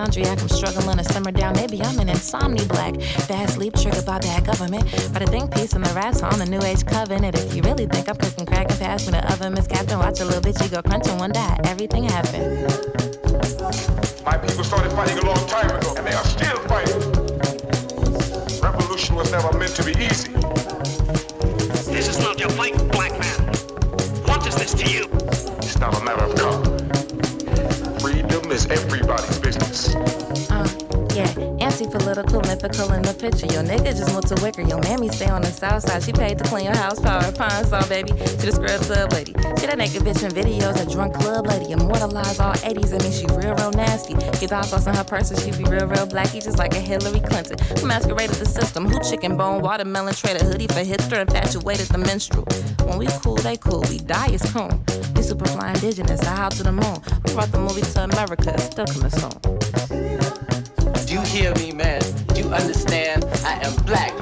Hypochondriac. 0.10 0.42
I'm 0.42 0.50
struggling 0.50 0.98
to 0.98 1.04
simmer 1.04 1.32
down, 1.32 1.56
maybe 1.56 1.82
I'm 1.82 2.00
an 2.00 2.10
insomni 2.10 2.66
black. 2.66 2.96
Bad 3.28 3.50
sleep 3.50 3.76
triggered 3.76 4.06
by 4.06 4.20
bad 4.20 4.46
government. 4.46 4.84
But 5.14 5.22
I 5.22 5.26
think 5.26 5.54
peace 5.54 5.74
in 5.74 5.82
the 5.82 5.94
rats 5.94 6.22
on 6.22 6.40
the 6.40 6.46
new 6.46 6.62
age 6.62 6.86
covenant. 6.86 7.38
If 7.38 7.56
you 7.56 7.62
really 7.62 7.86
think 7.86 8.10
I'm 8.10 8.16
cooking 8.16 8.46
crack 8.46 8.70
and 8.70 8.80
pass 8.80 9.06
me 9.06 9.12
the 9.12 9.32
oven, 9.32 9.54
Miss 9.54 9.68
Captain, 9.68 10.00
watch 10.00 10.20
a 10.20 10.26
little 10.26 10.42
bitch, 10.42 10.60
go 10.72 10.82
crunching 10.82 11.18
one 11.18 11.32
day. 11.32 11.56
Everything 11.66 12.04
happened. 12.04 12.64
My 14.26 14.38
people 14.38 14.64
started 14.64 14.92
fighting 14.94 15.18
a 15.20 15.26
long 15.26 15.48
time 15.48 15.70
ago, 15.70 15.94
and 15.96 16.06
they 16.06 16.14
are 16.14 16.26
still 16.26 16.60
fighting. 16.68 17.00
Revolution 18.62 19.16
was 19.16 19.32
never 19.32 19.58
meant 19.58 19.76
to 19.76 19.84
be 19.84 19.92
easy. 19.92 20.32
This 21.92 22.08
is 22.08 22.20
not 22.20 22.40
your 22.40 22.50
fight, 22.52 22.76
black 22.92 23.12
man. 23.12 23.48
What 24.26 24.46
is 24.48 24.56
this 24.56 24.74
to 24.74 24.86
you? 24.86 25.06
It's 25.60 25.80
not 25.80 26.00
a 26.00 26.04
matter 26.04 26.24
of 26.24 26.36
color. 26.36 26.80
Freedom 28.00 28.52
is 28.52 28.66
everybody's 28.68 29.39
Uh, 29.70 30.68
yeah, 31.14 31.30
anti-political, 31.60 32.42
mythical 32.42 32.92
in 32.94 33.04
the 33.04 33.14
picture. 33.14 33.46
Your 33.54 33.62
nigga 33.62 33.96
just 33.96 34.14
moved 34.14 34.28
to 34.30 34.42
Wicker. 34.42 34.62
Your 34.62 34.80
mammy 34.82 35.10
stay 35.10 35.30
on 35.30 35.42
the 35.42 35.52
south 35.52 35.84
side. 35.84 36.02
She 36.02 36.12
paid 36.12 36.40
to 36.40 36.44
clean 36.46 36.66
your 36.66 36.76
house, 36.76 37.00
power, 37.00 37.32
pine 37.32 37.66
saw, 37.66 37.86
baby. 37.88 38.10
She 38.10 38.50
the 38.50 38.52
scrub 38.52 38.82
tub 38.82 39.14
lady. 39.14 39.34
She 39.60 39.68
that 39.68 39.78
naked 39.78 40.02
bitch 40.02 40.24
in 40.24 40.32
videos, 40.32 40.82
a 40.82 40.90
drunk 40.90 41.14
club 41.14 41.46
lady. 41.46 41.72
Immortalize 41.72 42.40
all 42.40 42.54
80s, 42.54 42.94
I 42.94 43.04
mean 43.04 43.12
she 43.12 43.26
real, 43.36 43.54
real 43.56 43.72
nasty. 43.72 44.14
Get 44.40 44.50
hot 44.50 44.66
sauce 44.66 44.88
in 44.88 44.96
her 44.96 45.04
purse 45.04 45.30
she 45.44 45.52
be 45.52 45.64
real, 45.70 45.86
real 45.86 46.08
blacky, 46.08 46.44
just 46.44 46.58
like 46.58 46.74
a 46.74 46.80
Hillary 46.80 47.20
Clinton. 47.20 47.58
Who 47.78 47.86
masqueraded 47.86 48.38
the 48.38 48.46
system? 48.46 48.88
Who 48.88 49.00
chicken 49.02 49.38
bone, 49.38 49.62
watermelon, 49.62 50.16
traded 50.16 50.44
hoodie 50.44 50.68
for 50.68 50.82
hipster, 50.82 51.22
infatuated 51.22 51.88
the 51.90 52.00
minstrel. 52.00 52.46
When 52.88 52.98
we 52.98 53.08
cool, 53.22 53.36
they 53.36 53.58
cool. 53.58 53.84
We 53.90 54.00
die 54.00 54.32
is 54.32 54.42
cool. 54.54 54.72
We 55.16 55.22
super 55.22 55.46
fly 55.46 55.72
indigenous, 55.72 56.22
I 56.22 56.36
hop 56.36 56.54
to 56.56 56.64
the 56.64 56.72
moon. 56.72 56.98
We 57.26 57.34
brought 57.34 57.52
the 57.52 57.60
movie 57.60 57.82
to 57.82 58.04
America, 58.04 58.54
it's 58.54 58.66
still 58.66 58.86
coming 58.86 59.12
soon. 59.12 59.59
Hear 61.30 61.54
me, 61.58 61.72
man? 61.72 62.02
You 62.36 62.46
understand? 62.50 63.24
I 63.46 63.60
am 63.64 63.76
black. 63.86 64.19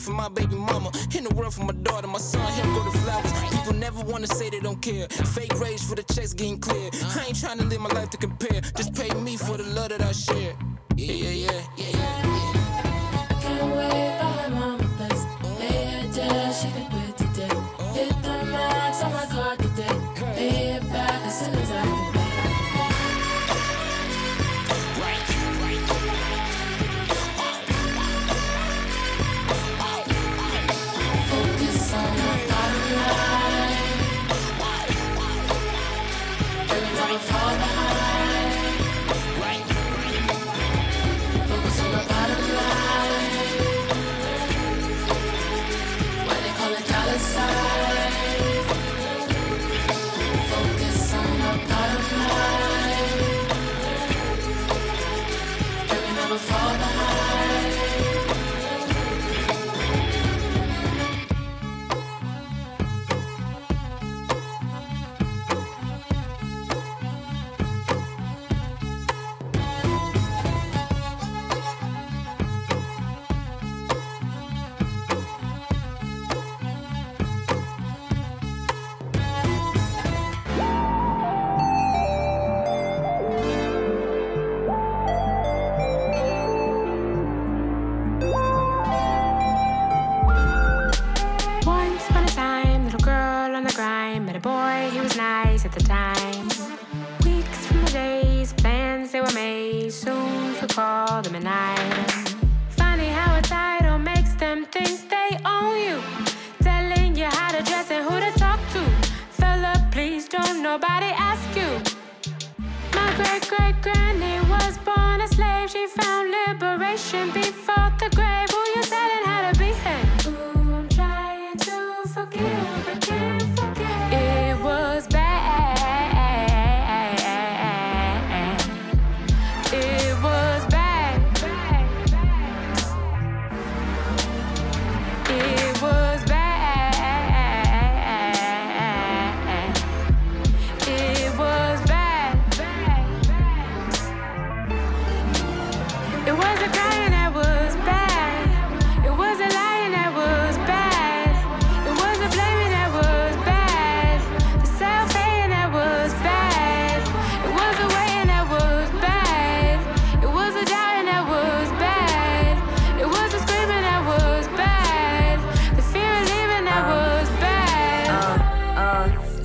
For 0.00 0.12
my 0.12 0.28
baby 0.28 0.56
mama. 0.56 0.90
In 1.16 1.24
the 1.24 1.34
world 1.34 1.54
for 1.54 1.64
my 1.64 1.74
daughter, 1.74 2.06
my 2.06 2.18
son, 2.18 2.40
him 2.52 2.74
go 2.74 2.82
to 2.84 2.98
flowers. 2.98 3.32
People 3.50 3.74
never 3.74 4.02
wanna 4.02 4.26
say 4.26 4.48
they 4.48 4.60
don't 4.60 4.80
care. 4.80 5.06
Fake 5.08 5.52
rage 5.60 5.82
for 5.82 5.94
the 5.94 6.02
checks 6.14 6.32
getting 6.32 6.58
clear. 6.58 6.90
I 7.16 7.26
ain't 7.28 7.38
trying 7.38 7.58
to 7.58 7.64
live 7.64 7.80
my 7.80 7.90
life 7.90 7.99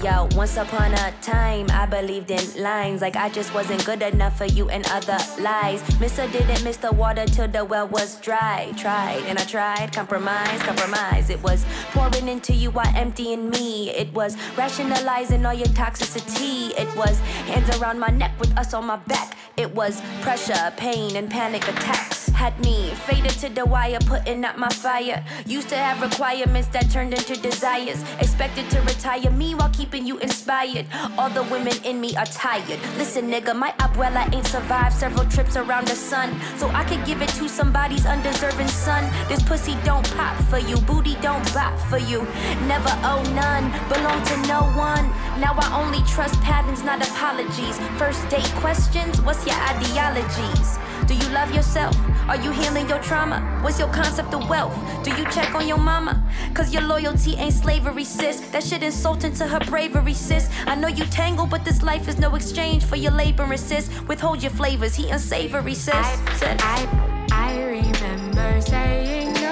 yo, 0.06 0.30
once 0.36 0.56
upon 0.56 0.93
a 0.93 1.12
time, 1.24 1.66
I 1.72 1.88
believed 1.88 2.30
in 2.30 2.62
lines. 2.62 3.01
Like 3.01 3.16
I 3.16 3.28
just 3.28 3.51
wasn't 3.56 3.84
good 3.86 4.03
enough 4.03 4.38
for 4.38 4.45
you 4.45 4.70
and 4.70 4.86
other 4.91 5.18
lies. 5.41 5.82
Mister 5.99 6.28
didn't 6.28 6.64
miss 6.64 6.78
the 6.78 6.91
water 6.91 7.26
till 7.26 7.47
the 7.47 7.66
well 7.66 7.88
was 7.88 8.22
dry. 8.22 8.72
Tried 8.78 9.24
and 9.26 9.39
I 9.39 9.45
tried, 9.45 9.93
compromise, 9.93 10.62
compromise. 10.62 11.32
It 11.32 11.41
was 11.41 11.66
pouring 11.91 12.28
into 12.28 12.53
you 12.53 12.70
while 12.70 12.93
emptying 12.95 13.49
me. 13.49 13.89
It 13.89 14.14
was 14.14 14.38
rationalizing 14.56 15.43
all 15.43 15.56
your 15.56 15.74
toxicity. 15.82 16.80
It 16.80 16.95
was 16.95 17.18
hands 17.49 17.76
around 17.80 17.99
my 17.99 18.10
neck 18.10 18.39
with 18.39 18.56
us 18.60 18.76
on 18.76 18.86
my 18.86 18.97
back. 18.97 19.36
It 19.58 19.74
was 19.74 20.01
pressure, 20.22 20.72
pain, 20.78 21.16
and 21.16 21.32
panic 21.32 21.64
attacks. 21.68 22.14
Had 22.36 22.59
me 22.59 22.91
faded 23.07 23.31
to 23.39 23.49
the 23.49 23.65
wire, 23.65 23.97
putting 24.05 24.43
out 24.45 24.59
my 24.59 24.69
fire. 24.69 25.23
Used 25.47 25.69
to 25.69 25.75
have 25.75 26.01
requirements 26.01 26.67
that 26.73 26.91
turned 26.91 27.13
into 27.13 27.39
desires. 27.41 28.03
Expected 28.19 28.69
to 28.71 28.81
retire 28.81 29.31
me 29.31 29.55
while 29.55 29.69
keeping 29.69 30.05
you 30.05 30.19
inspired. 30.19 30.86
All 31.17 31.29
the 31.29 31.43
women 31.43 31.73
in 31.83 31.99
me 31.99 32.15
are 32.17 32.25
tired. 32.25 32.79
Listen, 32.97 33.31
nigga, 33.31 33.55
my 33.55 33.71
abuela 33.79 34.31
ain't 34.36 34.45
survived 34.45 34.95
several 34.95 35.25
trips 35.25 35.55
around 35.55 35.88
the 35.88 35.95
sun. 35.95 36.29
So 36.57 36.67
I 36.69 36.83
could 36.83 37.03
give 37.05 37.21
it 37.21 37.29
to 37.39 37.47
somebody's 37.47 38.05
undeserving 38.05 38.67
son. 38.67 39.09
This 39.27 39.41
pussy 39.41 39.75
don't 39.83 40.05
pop 40.15 40.36
for 40.43 40.59
you, 40.59 40.77
booty 40.77 41.15
don't 41.21 41.45
bop 41.53 41.79
for 41.89 41.97
you. 41.97 42.21
Never 42.67 42.93
owe 43.03 43.23
none, 43.33 43.71
belong 43.89 44.21
to 44.23 44.38
no 44.47 44.61
one. 44.75 45.05
Now 45.39 45.55
I 45.57 45.67
only 45.81 46.03
trust 46.05 46.39
patterns, 46.41 46.83
not 46.83 47.01
apologies. 47.01 47.79
First 47.97 48.27
date 48.29 48.51
questions, 48.61 49.21
what's 49.21 49.45
your 49.47 49.55
ideologies? 49.55 50.77
Do 51.08 51.14
you 51.14 51.30
love 51.30 51.53
yourself? 51.53 51.95
Are 52.28 52.36
you 52.36 52.51
healing 52.51 52.89
your 52.89 52.99
trauma? 52.99 53.39
What's 53.62 53.78
your 53.78 53.89
concept 53.89 54.34
of 54.34 54.49
wealth? 54.49 54.76
Do 55.03 55.12
you 55.12 55.26
check 55.30 55.53
on 55.53 55.68
your 55.68 55.78
mama? 55.78 56.24
Cause 56.53 56.74
your 56.74 56.82
loyalty 56.82 57.36
ain't 57.36 57.53
slavery, 57.53 58.03
sis. 58.03 58.39
That 58.51 58.64
shit 58.64 58.82
insulting 58.82 59.34
to 59.36 59.45
her 59.47 59.60
bravery, 59.60 60.14
sis. 60.14 60.49
I 60.66 60.74
know 60.76 60.88
you 60.88 61.06
tangle, 61.06 61.45
but 61.45 61.64
this 61.64 61.84
life 61.84 62.08
is 62.08 62.18
no 62.18 62.34
exchange 62.36 62.84
for 62.86 62.95
your 62.95 63.12
labor, 63.12 63.45
sis. 63.58 63.89
Withhold 64.08 64.41
your 64.41 64.51
flavors, 64.51 64.95
he 64.95 65.10
unsavory, 65.10 65.76
sis. 65.76 65.93
sis. 66.39 66.58
I, 66.60 67.28
I 67.32 67.62
remember 67.62 68.62
saying 68.62 69.44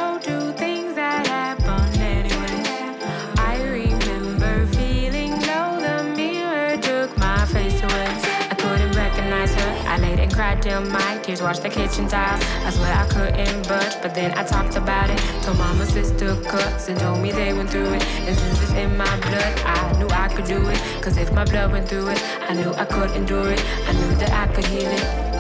cried 10.34 10.62
till 10.62 10.82
my 10.82 11.20
tears 11.24 11.42
washed 11.42 11.62
the 11.62 11.70
kitchen 11.70 12.08
tiles. 12.08 12.44
I 12.66 12.70
swear 12.72 12.94
I 12.94 13.08
couldn't 13.08 13.68
budge, 13.68 14.02
but 14.02 14.16
then 14.16 14.32
I 14.38 14.44
talked 14.44 14.76
about 14.76 15.10
it. 15.10 15.20
Told 15.44 15.58
mama, 15.58 15.86
sister, 15.86 16.36
cousin, 16.44 16.98
told 16.98 17.22
me 17.22 17.32
they 17.32 17.54
went 17.54 17.70
through 17.70 17.94
it. 17.94 18.04
And 18.28 18.36
since 18.38 18.62
it's 18.64 18.74
in 18.74 18.98
my 18.98 19.16
blood, 19.22 19.54
I 19.66 19.98
knew 20.00 20.10
I 20.10 20.28
could 20.30 20.46
do 20.46 20.68
it. 20.68 20.80
Cause 21.02 21.18
if 21.18 21.32
my 21.32 21.46
blood 21.46 21.72
went 21.72 21.88
through 21.88 22.10
it, 22.10 22.22
I 22.50 22.54
knew 22.54 22.74
I 22.74 22.86
could 22.86 23.12
endure 23.12 23.52
it. 23.52 23.64
I 23.88 23.94
knew 23.94 24.16
that 24.16 24.32
I 24.32 24.54
could 24.54 24.66
heal 24.66 24.90
it. 24.90 25.04
It 25.04 25.33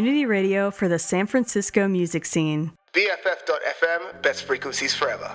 Community 0.00 0.24
radio 0.24 0.70
for 0.70 0.88
the 0.88 0.98
San 0.98 1.26
Francisco 1.26 1.86
music 1.86 2.24
scene. 2.24 2.72
BFF.FM, 2.94 4.22
best 4.22 4.44
frequencies 4.44 4.94
forever. 4.94 5.30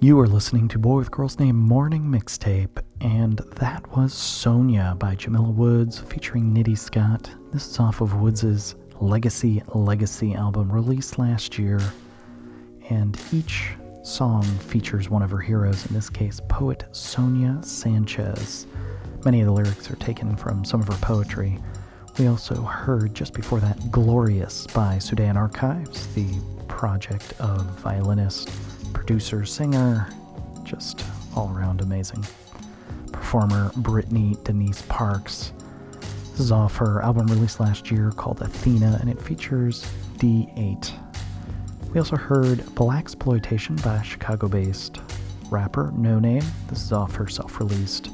You 0.00 0.18
are 0.18 0.26
listening 0.26 0.66
to 0.70 0.78
Boy 0.80 0.96
with 0.96 1.12
Girl's 1.12 1.38
Name 1.38 1.54
Morning 1.54 2.02
Mixtape, 2.02 2.82
and 3.00 3.38
that 3.54 3.96
was 3.96 4.12
Sonia 4.12 4.96
by 4.98 5.14
Jamila 5.14 5.50
Woods 5.50 6.00
featuring 6.00 6.52
Nitty 6.52 6.76
Scott. 6.76 7.30
This 7.52 7.68
is 7.68 7.78
off 7.78 8.00
of 8.00 8.20
Woods' 8.20 8.74
Legacy 9.00 9.62
Legacy 9.72 10.34
album 10.34 10.72
released 10.72 11.20
last 11.20 11.56
year, 11.56 11.78
and 12.90 13.16
each 13.32 13.68
song 14.02 14.42
features 14.42 15.08
one 15.08 15.22
of 15.22 15.30
her 15.30 15.38
heroes, 15.38 15.86
in 15.86 15.94
this 15.94 16.10
case, 16.10 16.40
poet 16.48 16.86
Sonia 16.90 17.62
Sanchez. 17.62 18.66
Many 19.24 19.42
of 19.42 19.46
the 19.46 19.52
lyrics 19.52 19.88
are 19.92 19.96
taken 19.96 20.34
from 20.34 20.64
some 20.64 20.80
of 20.80 20.88
her 20.88 20.98
poetry. 21.00 21.60
We 22.18 22.28
also 22.28 22.54
heard 22.62 23.14
just 23.14 23.34
before 23.34 23.60
that 23.60 23.90
Glorious 23.90 24.66
by 24.68 24.98
Sudan 24.98 25.36
Archives, 25.36 26.06
the 26.14 26.26
project 26.66 27.34
of 27.38 27.62
violinist, 27.80 28.50
producer, 28.94 29.44
singer, 29.44 30.08
just 30.64 31.04
all 31.34 31.52
around 31.54 31.82
amazing 31.82 32.24
performer 33.12 33.70
Brittany 33.76 34.34
Denise 34.44 34.80
Parks. 34.88 35.52
This 36.30 36.40
is 36.40 36.52
off 36.52 36.76
her 36.76 37.02
album 37.02 37.26
released 37.26 37.60
last 37.60 37.90
year 37.90 38.10
called 38.12 38.40
Athena, 38.40 38.96
and 39.02 39.10
it 39.10 39.20
features 39.20 39.84
D8. 40.16 40.92
We 41.92 42.00
also 42.00 42.16
heard 42.16 42.60
Blaxploitation 42.60 43.82
by 43.84 44.00
Chicago 44.00 44.48
based 44.48 45.00
rapper 45.50 45.92
Noname. 45.94 46.44
This 46.68 46.82
is 46.82 46.92
off 46.92 47.14
her 47.16 47.28
self 47.28 47.60
released 47.60 48.08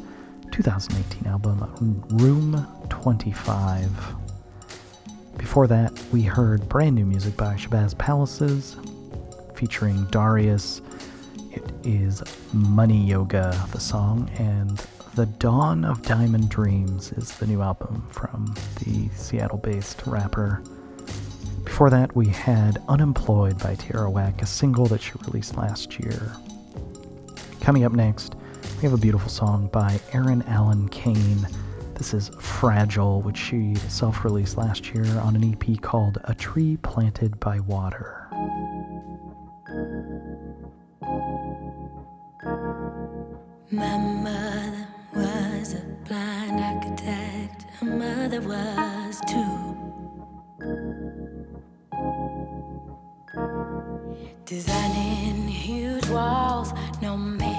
2018 0.51 1.27
album 1.27 2.05
Room 2.11 2.67
25. 3.03 4.15
Before 5.37 5.67
that, 5.67 5.93
we 6.13 6.23
heard 6.23 6.69
brand 6.69 6.95
new 6.95 7.05
music 7.05 7.37
by 7.37 7.57
Shabazz 7.57 7.99
Palaces 7.99 8.77
featuring 9.57 10.05
Darrius. 10.13 10.81
It 11.51 11.65
is 11.83 12.23
Money 12.53 13.05
Yoga, 13.05 13.61
the 13.73 13.81
song, 13.81 14.31
and 14.39 14.87
The 15.17 15.27
Don 15.27 15.85
of 15.85 16.03
Diamond 16.03 16.49
Dreams 16.49 17.11
is 17.15 17.37
the 17.39 17.47
new 17.49 17.61
album 17.61 18.07
from 18.09 18.55
the 18.85 19.09
Seattle 19.17 19.59
based 19.59 20.07
rapper. 20.07 20.63
Before 21.65 21.91
that, 21.91 22.15
we 22.15 22.29
had 22.29 22.81
Unemployed 22.87 23.59
by 23.59 23.75
Tierra 23.75 24.13
a 24.13 24.47
single 24.47 24.87
that 24.87 25.03
she 25.03 25.13
released 25.27 25.57
last 25.57 25.99
year. 25.99 26.37
Coming 27.61 27.83
up 27.83 27.93
next, 27.93 28.37
we 28.77 28.83
have 28.83 28.93
a 28.93 28.97
beautiful 28.97 29.29
song 29.29 29.69
by 29.73 29.99
Eryn 30.13 30.49
Allen 30.49 30.89
Kane. 30.89 31.49
This 31.95 32.15
is 32.15 32.31
Fragile, 32.41 33.21
which 33.23 33.37
she 33.37 33.75
self 33.75 34.25
released 34.25 34.57
last 34.57 34.93
year 34.95 35.05
on 35.21 35.37
an 35.37 35.45
EP 35.53 35.81
called 35.81 36.19
A 36.25 36.35
Tree 36.35 36.77
Planted 36.79 37.39
by 37.39 37.61
Water. 37.61 38.27
My 43.71 43.97
mother 43.99 44.89
was 45.15 45.75
a 45.75 45.83
blind 46.07 46.61
architect, 46.61 47.63
her 47.79 47.87
mother 47.87 48.41
was 48.41 49.21
too. 49.29 49.77
Designing 54.45 55.49
huge 55.49 56.09
walls, 56.09 56.73
no 57.01 57.17
man 57.17 57.52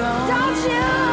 Yeah. 0.00 1.09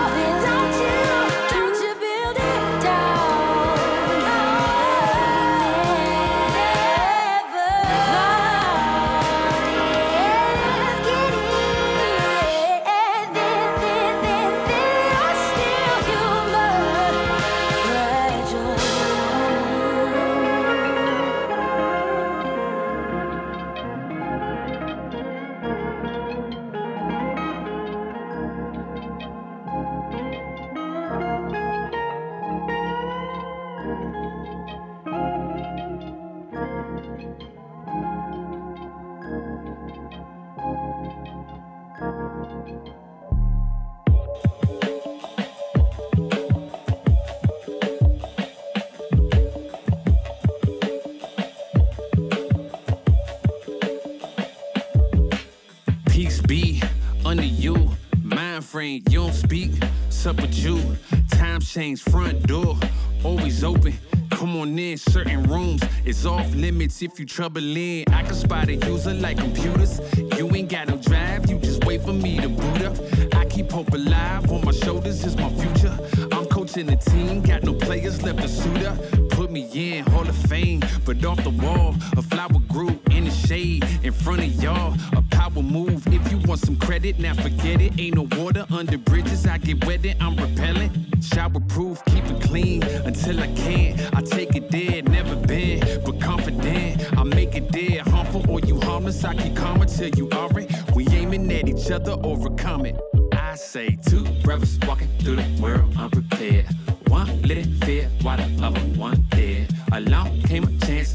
If 67.02 67.20
you 67.20 67.26
troubling. 67.26 68.04
I 68.12 68.24
can 68.24 68.34
spot 68.34 68.70
a 68.70 68.76
user 68.76 69.14
like 69.14 69.38
computers. 69.38 70.00
You 70.38 70.50
ain't 70.56 70.70
got 70.70 70.88
no 70.88 70.98
drive, 70.98 71.50
you 71.50 71.60
just 71.60 71.84
wait 71.86 72.02
for 72.02 72.14
me 72.14 72.39
to 72.39 72.50
boot 72.50 72.82
up. 72.82 72.95
I 73.36 73.45
keep 73.45 73.72
hope 73.72 73.93
alive 73.93 74.52
on 74.52 74.66
my 74.66 74.72
shoulders 74.72 75.24
is 75.26 75.36
my 75.36 75.50
future. 75.50 75.98
I'm 76.32 76.45
coaching 76.45 76.88
the 76.88 76.95
team, 76.95 77.41
got 77.41 77.64
no 77.64 77.74
players 77.74 78.22
left 78.24 78.41
to 78.41 78.48
suit 78.48 78.84
up. 78.84 78.98
Put 79.32 79.52
me 79.52 79.68
in 79.74 80.06
Hall 80.06 80.28
of 80.28 80.36
Fame, 80.36 80.82
but 81.06 81.24
off 81.24 81.43
the 81.43 81.52
wall, 81.52 81.95
a 82.16 82.22
flower 82.22 82.60
grew 82.68 83.00
in 83.12 83.26
the 83.26 83.32
shade 83.32 83.86
in 84.04 84.14
front 84.14 84.41
of 84.41 84.52
y'all. 84.64 84.95
A 85.16 85.22
move. 85.62 86.05
If 86.08 86.32
you 86.32 86.39
want 86.47 86.62
some 86.62 86.76
credit, 86.78 87.20
now 87.20 87.34
forget 87.34 87.82
it. 87.82 87.99
Ain't 87.99 88.16
no 88.16 88.28
water 88.39 88.66
under 88.72 88.97
bridges. 88.97 89.45
I 89.45 89.58
get 89.58 89.86
wetted, 89.86 90.18
I'm 90.20 90.36
repellent. 90.36 91.24
Shower 91.24 91.60
proof, 91.68 92.03
keep 92.05 92.24
it 92.26 92.41
clean 92.41 92.84
until 92.84 93.39
I 93.39 93.47
can't. 93.53 93.99
I 94.16 94.22
take 94.22 94.55
it 94.55 94.70
dead, 94.70 95.10
never 95.10 95.36
been, 95.36 95.80
but 96.05 96.20
confident. 96.22 97.18
I 97.18 97.24
make 97.24 97.55
it 97.55 97.72
dead, 97.72 98.08
harmful 98.08 98.49
or 98.49 98.60
you 98.62 98.80
harmless. 98.82 99.24
I 99.24 99.36
keep 99.36 99.55
calm 99.55 99.82
until 99.82 100.10
you 100.10 100.30
are 100.32 100.60
it. 100.60 100.72
We 100.95 101.08
aiming 101.10 101.51
at 101.51 101.68
each 101.68 101.91
other, 101.91 102.14
overcome 102.24 102.86
it. 102.86 102.99
I 103.34 103.55
say 103.55 103.97
two 104.08 104.24
brothers 104.43 104.78
walking 104.88 105.10
through 105.20 105.38
the 105.38 105.62
world 105.62 105.95
unprepared. 105.97 106.66
One 107.08 107.41
lit 107.43 107.60
it 107.60 107.86
fear 107.86 108.10
while 108.22 108.38
the 108.38 108.66
other 108.66 108.82
one 108.99 109.26
dead. 109.30 109.74
Along 109.91 110.37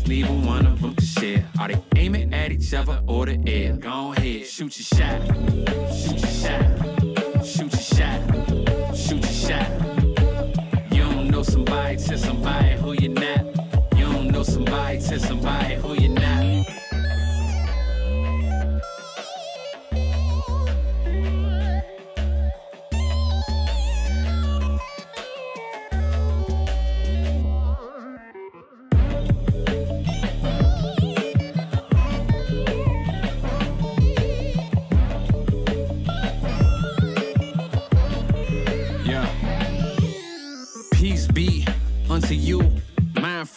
a 0.05 0.09
neither 0.09 0.33
one 0.33 0.67
of 0.67 0.81
them 0.81 0.95
could 0.95 1.05
share. 1.05 1.49
Are 1.59 1.69
they 1.69 1.83
aiming 1.97 2.33
at 2.33 2.53
each 2.53 2.73
other 2.75 3.03
or 3.07 3.27
the 3.27 3.39
air? 3.47 3.77
Go 3.77 4.13
ahead, 4.13 4.47
shoot 4.47 4.79
your 4.79 5.01
shot. 5.01 5.21
Shoot 5.93 6.21
your 6.21 6.31
shot. 6.43 7.45
Shoot 7.45 7.73
your 7.73 7.83
shot. 7.83 8.97
Shoot 8.97 9.23
your 9.23 9.33
shot. 9.33 9.71
You 10.93 11.05
don't 11.05 11.29
know 11.31 11.43
somebody 11.43 11.97
to 11.97 12.19
somebody 12.19 12.77
who 12.77 12.93
you're 12.93 13.13
not. 13.13 13.45
You 13.97 14.05
don't 14.13 14.29
know 14.29 14.43
somebody 14.43 14.99
to 15.01 15.19
somebody 15.19 15.75
who 15.77 15.95
you're 15.95 16.11
not. 16.11 16.82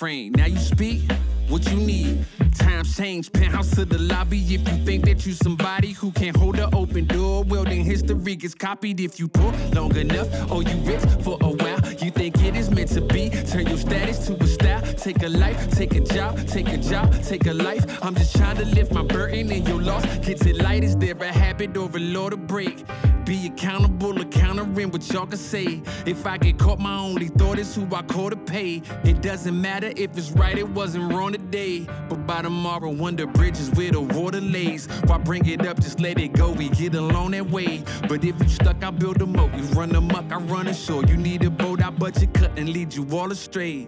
Now 0.01 0.45
you 0.45 0.57
speak 0.57 1.09
what 1.47 1.65
you 1.71 1.77
need. 1.77 2.25
Times 2.53 2.97
change, 2.97 3.31
penthouse 3.31 3.71
to 3.75 3.85
the 3.85 3.97
lobby. 3.97 4.39
If 4.39 4.51
you 4.51 4.85
think 4.85 5.05
that 5.05 5.25
you 5.25 5.31
somebody 5.31 5.93
who 5.93 6.11
can't 6.11 6.35
hold 6.35 6.59
an 6.59 6.69
open 6.75 7.05
door, 7.05 7.45
well 7.45 7.63
then 7.63 7.85
history 7.85 8.35
gets 8.35 8.53
copied. 8.53 8.99
If 8.99 9.19
you 9.19 9.29
poor 9.29 9.53
long 9.73 9.95
enough, 9.95 10.27
or 10.51 10.63
you 10.63 10.75
rich 10.79 10.99
for 11.23 11.37
a 11.39 11.47
while, 11.47 11.79
you 12.03 12.11
think 12.11 12.43
it 12.43 12.57
is 12.57 12.69
meant 12.69 12.89
to 12.89 13.01
be. 13.01 13.29
Turn 13.29 13.67
your 13.67 13.77
status 13.77 14.27
to 14.27 14.33
a 14.33 14.47
style. 14.47 14.81
Take 14.81 15.23
a 15.23 15.29
life, 15.29 15.71
take 15.71 15.95
a 15.95 16.01
job, 16.01 16.45
take 16.45 16.67
a 16.67 16.77
job, 16.77 17.13
take 17.23 17.45
a 17.45 17.53
life. 17.53 17.85
I'm 18.03 18.15
just 18.15 18.35
trying 18.35 18.57
to 18.57 18.65
lift 18.65 18.91
my 18.91 19.03
burden 19.03 19.49
and 19.49 19.65
your 19.65 19.81
loss. 19.81 20.03
Gets 20.17 20.45
it 20.45 20.57
light, 20.57 20.83
is 20.83 20.97
there 20.97 21.15
a 21.15 21.31
habit 21.31 21.77
or 21.77 21.89
a 21.89 21.99
law 21.99 22.29
to 22.29 22.37
break? 22.37 22.83
Be 23.25 23.47
accountable, 23.47 24.21
or 24.21 24.25
countering 24.25 24.91
what 24.91 25.11
y'all 25.11 25.25
can 25.25 25.39
say. 25.39 25.81
If 26.05 26.27
I 26.27 26.37
get 26.37 26.59
caught, 26.59 26.79
my 26.79 26.95
only 26.99 27.27
thought 27.27 27.57
is 27.57 27.73
who 27.73 27.87
I 27.93 28.03
call 28.03 28.29
to 28.29 28.35
pay. 28.35 28.83
It 29.03 29.21
doesn't 29.21 29.59
matter 29.59 29.91
if 29.97 30.15
it's 30.15 30.31
right, 30.31 30.55
it 30.55 30.69
wasn't 30.69 31.11
wrong 31.11 31.31
today. 31.31 31.87
But 32.07 32.27
by 32.27 32.43
tomorrow, 32.43 32.91
wonder 32.91 33.25
bridges 33.25 33.71
where 33.71 33.91
the 33.91 34.01
water 34.01 34.41
lays. 34.41 34.87
Why 35.07 35.17
bring 35.17 35.45
it 35.47 35.65
up, 35.65 35.79
just 35.79 35.99
let 35.99 36.19
it 36.19 36.33
go, 36.33 36.51
we 36.51 36.69
get 36.69 36.93
along 36.93 37.31
that 37.31 37.49
way. 37.49 37.83
But 38.07 38.23
if 38.23 38.39
you 38.39 38.47
stuck, 38.47 38.83
I 38.83 38.91
build 38.91 39.21
a 39.23 39.25
moat. 39.25 39.53
You 39.55 39.63
run 39.79 39.89
the 39.89 40.01
muck, 40.01 40.31
I 40.31 40.37
run 40.37 40.67
ashore. 40.67 41.03
You 41.05 41.17
need 41.17 41.43
a 41.43 41.49
boat, 41.49 41.81
I 41.83 41.89
budget 41.89 42.31
cut 42.33 42.51
and 42.59 42.69
lead 42.69 42.93
you 42.93 43.07
all 43.11 43.31
astray. 43.31 43.87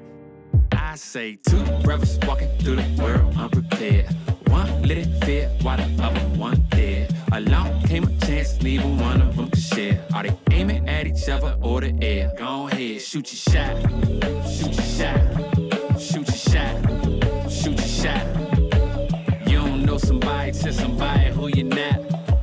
I 0.71 0.95
say 0.95 1.37
two 1.47 1.63
brothers 1.83 2.17
walking 2.27 2.49
through 2.57 2.77
the 2.77 3.01
world 3.03 3.35
unprepared. 3.37 4.15
One 4.49 4.81
lit 4.83 4.97
it 4.99 5.23
fear 5.25 5.49
while 5.61 5.77
the 5.77 6.03
other 6.03 6.19
one 6.37 6.65
dead. 6.69 7.13
Along 7.31 7.81
came 7.83 8.03
a 8.03 8.25
chance, 8.25 8.61
neither 8.61 8.87
one 8.87 9.21
of 9.21 9.35
them 9.35 9.49
could 9.49 9.59
share. 9.59 10.03
Are 10.13 10.23
they 10.23 10.35
aiming 10.51 10.87
at 10.87 11.07
each 11.07 11.27
other 11.29 11.57
or 11.61 11.81
the 11.81 11.93
air? 12.01 12.31
Go 12.37 12.67
ahead, 12.67 13.01
shoot 13.01 13.27
your 13.31 13.53
shot. 13.53 13.75
Shoot 14.49 14.73
your 14.75 14.89
shot. 14.97 15.19
Shoot 15.99 16.27
your 16.27 16.37
shot. 16.51 17.51
Shoot 17.51 17.77
your 17.77 17.87
shot. 17.87 18.25
You 19.49 19.59
don't 19.59 19.85
know 19.85 19.97
somebody 19.97 20.51
to 20.53 20.73
somebody 20.73 21.31
who 21.31 21.47
you're 21.47 21.65
not. 21.65 21.99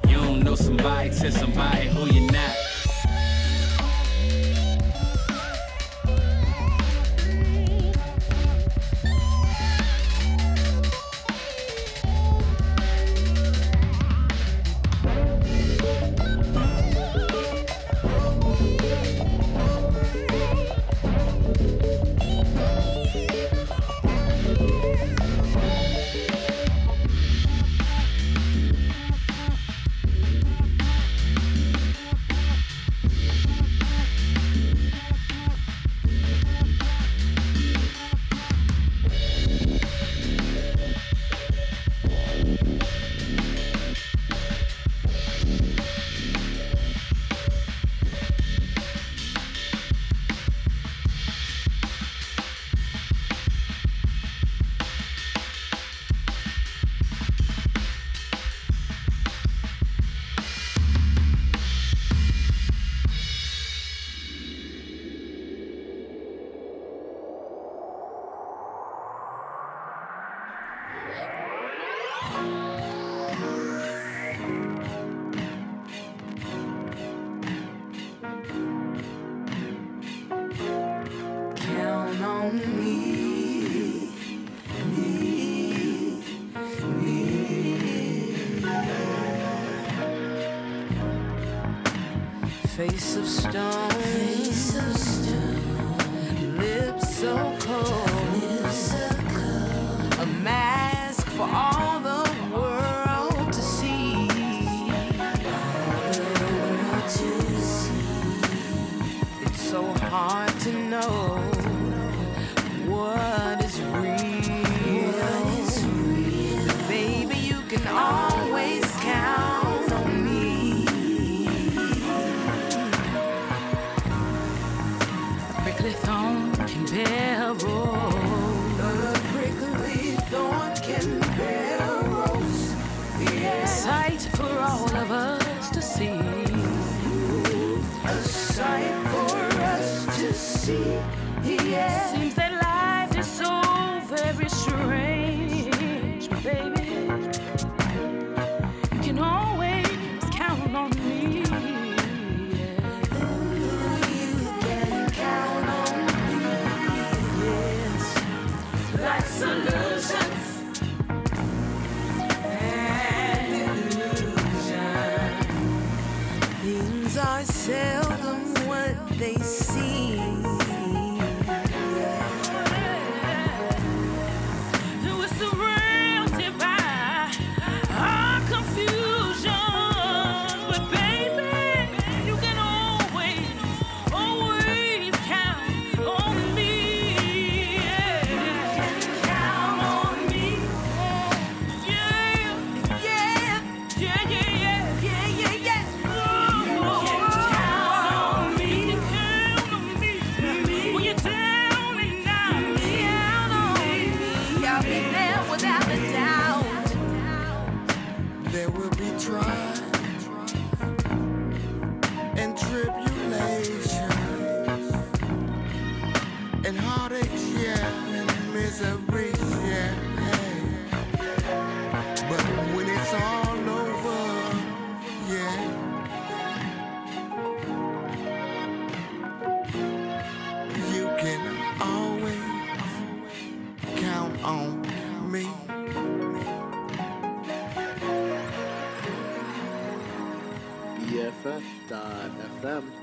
You 0.08 0.16
don't 0.16 0.42
know 0.42 0.54
somebody 0.54 1.10
to 1.10 1.32
somebody 1.32 1.88
who 1.88 2.06
you're 2.12 2.30
not. 2.30 2.43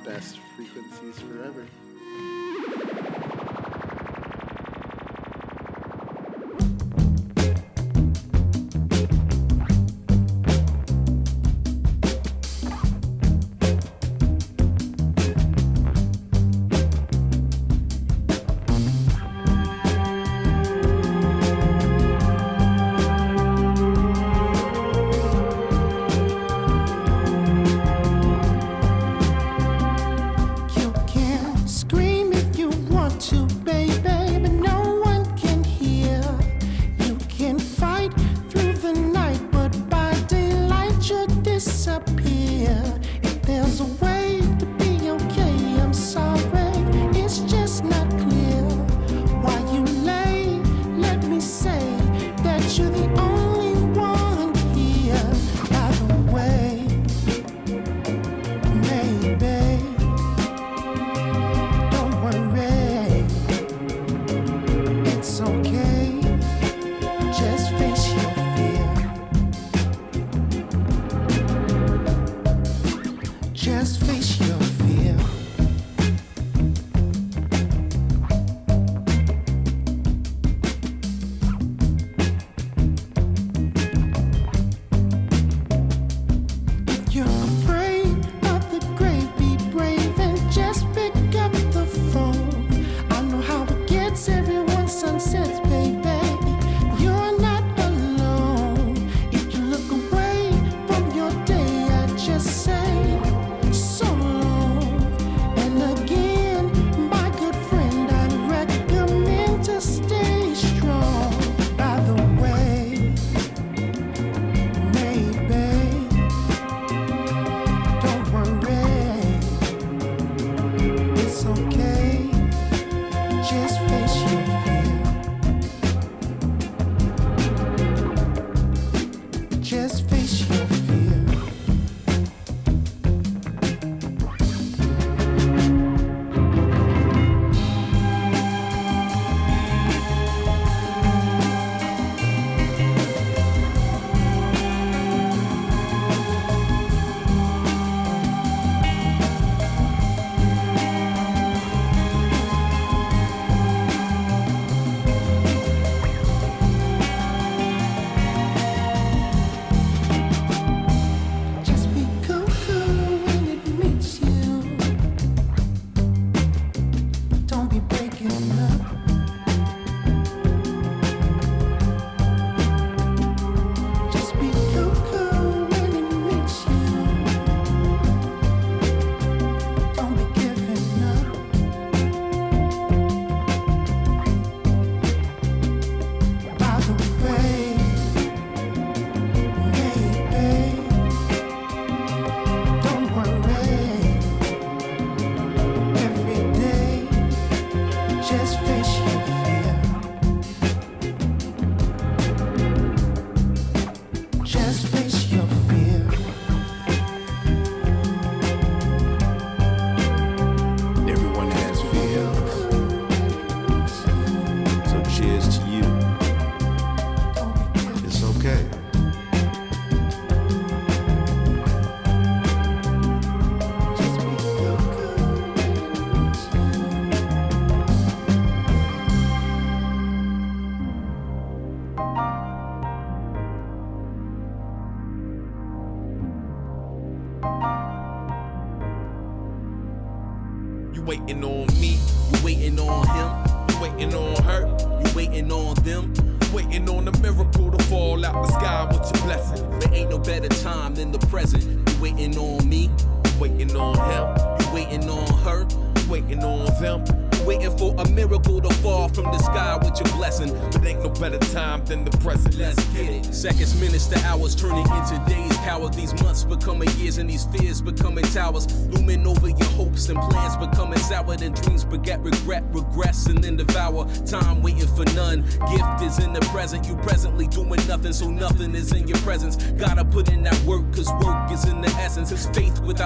Best 0.03 0.37
frequencies 0.55 1.19
forever. 1.19 1.65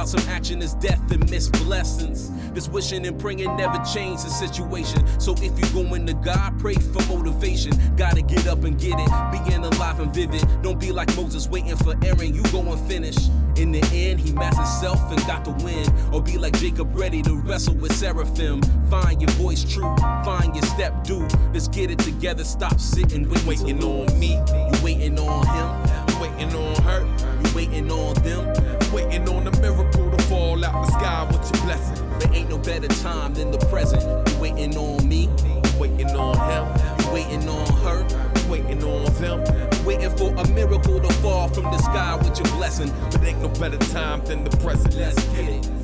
Without 0.06 0.22
some 0.22 0.30
action 0.34 0.62
is 0.62 0.74
death 0.76 1.12
and 1.12 1.30
missed 1.30 1.52
blessings. 1.54 2.32
This 2.52 2.70
wishing 2.70 3.06
and 3.06 3.20
praying 3.20 3.56
never 3.58 3.84
change 3.94 4.24
the 4.24 4.30
situation. 4.30 5.06
So 5.20 5.34
if 5.38 5.58
you're 5.60 5.84
going 5.84 6.06
to 6.08 6.14
God, 6.14 6.60
pray 6.60 6.76
for 6.76 7.04
motivation. 7.08 7.74
Gotta 7.96 8.22
get 8.22 8.48
up 8.48 8.64
and 8.64 8.80
get 8.80 8.96
it. 8.98 9.10
Being 9.32 9.64
alive 9.64 10.00
and 10.00 10.14
vivid. 10.14 10.44
Don't 10.62 10.80
be 10.80 10.92
like 10.92 11.14
Moses 11.16 11.50
waiting 11.50 11.76
for 11.78 11.96
Aaron. 12.04 12.34
You 12.34 12.44
go 12.52 12.62
and 12.62 12.80
finish. 12.88 13.18
In 13.56 13.72
the 13.72 13.82
end, 13.94 14.20
he 14.20 14.34
mastered 14.34 14.66
himself 14.66 15.12
and 15.12 15.20
got 15.28 15.46
the 15.46 15.52
win. 15.64 15.88
Or 16.14 16.22
be 16.22 16.38
like 16.38 16.58
Jacob, 16.60 16.96
ready 16.96 17.22
to 17.24 17.36
wrestle 17.36 17.76
with 17.76 17.94
seraphim. 17.94 18.62
Find 18.90 19.22
your 19.22 19.32
voice 19.32 19.64
true. 19.64 19.96
Find 20.24 20.56
your 20.56 20.66
step 20.66 21.04
due. 21.04 21.28
Let's 21.54 21.68
get 21.68 21.90
it 21.90 22.00
together. 22.00 22.44
Stop 22.44 22.80
sitting 22.80 23.28
waiting, 23.30 23.48
waiting 23.48 23.84
on 23.84 24.20
me. 24.20 24.34
You 24.36 24.84
waiting 24.84 25.20
on 25.20 25.46
him. 25.48 26.06
You 26.10 26.22
waiting 26.22 26.56
on 26.56 26.84
her. 26.84 27.02
You 27.44 27.56
waiting 27.56 27.92
on 27.92 28.14
them. 28.24 28.65
The 30.84 30.92
sky 30.92 31.24
with 31.32 31.54
your 31.54 31.64
blessing. 31.66 32.20
There 32.20 32.34
ain't 32.34 32.50
no 32.50 32.58
better 32.58 32.88
time 32.88 33.34
than 33.34 33.52
the 33.52 33.58
present. 33.68 34.02
You 34.30 34.40
waiting 34.40 34.78
on 34.78 35.08
me. 35.08 35.30
Waiting 35.78 36.10
on 36.12 36.36
him. 36.50 37.14
Waiting 37.14 37.48
on 37.48 37.68
her. 37.84 38.06
Waiting 38.50 38.84
on 38.84 39.14
them. 39.16 39.86
Waiting 39.86 40.16
for 40.18 40.34
a 40.36 40.48
miracle 40.50 41.00
to 41.00 41.14
fall 41.16 41.50
from 41.50 41.66
the 41.66 41.78
sky 41.78 42.16
with 42.16 42.38
your 42.40 42.48
blessing. 42.58 42.92
But 43.12 43.24
ain't 43.24 43.42
no 43.42 43.50
better 43.50 43.78
time 43.92 44.24
than 44.26 44.44
the 44.44 44.56
present. 44.58 44.96
Let's 44.96 45.24
get 45.30 45.50
it. 45.50 45.75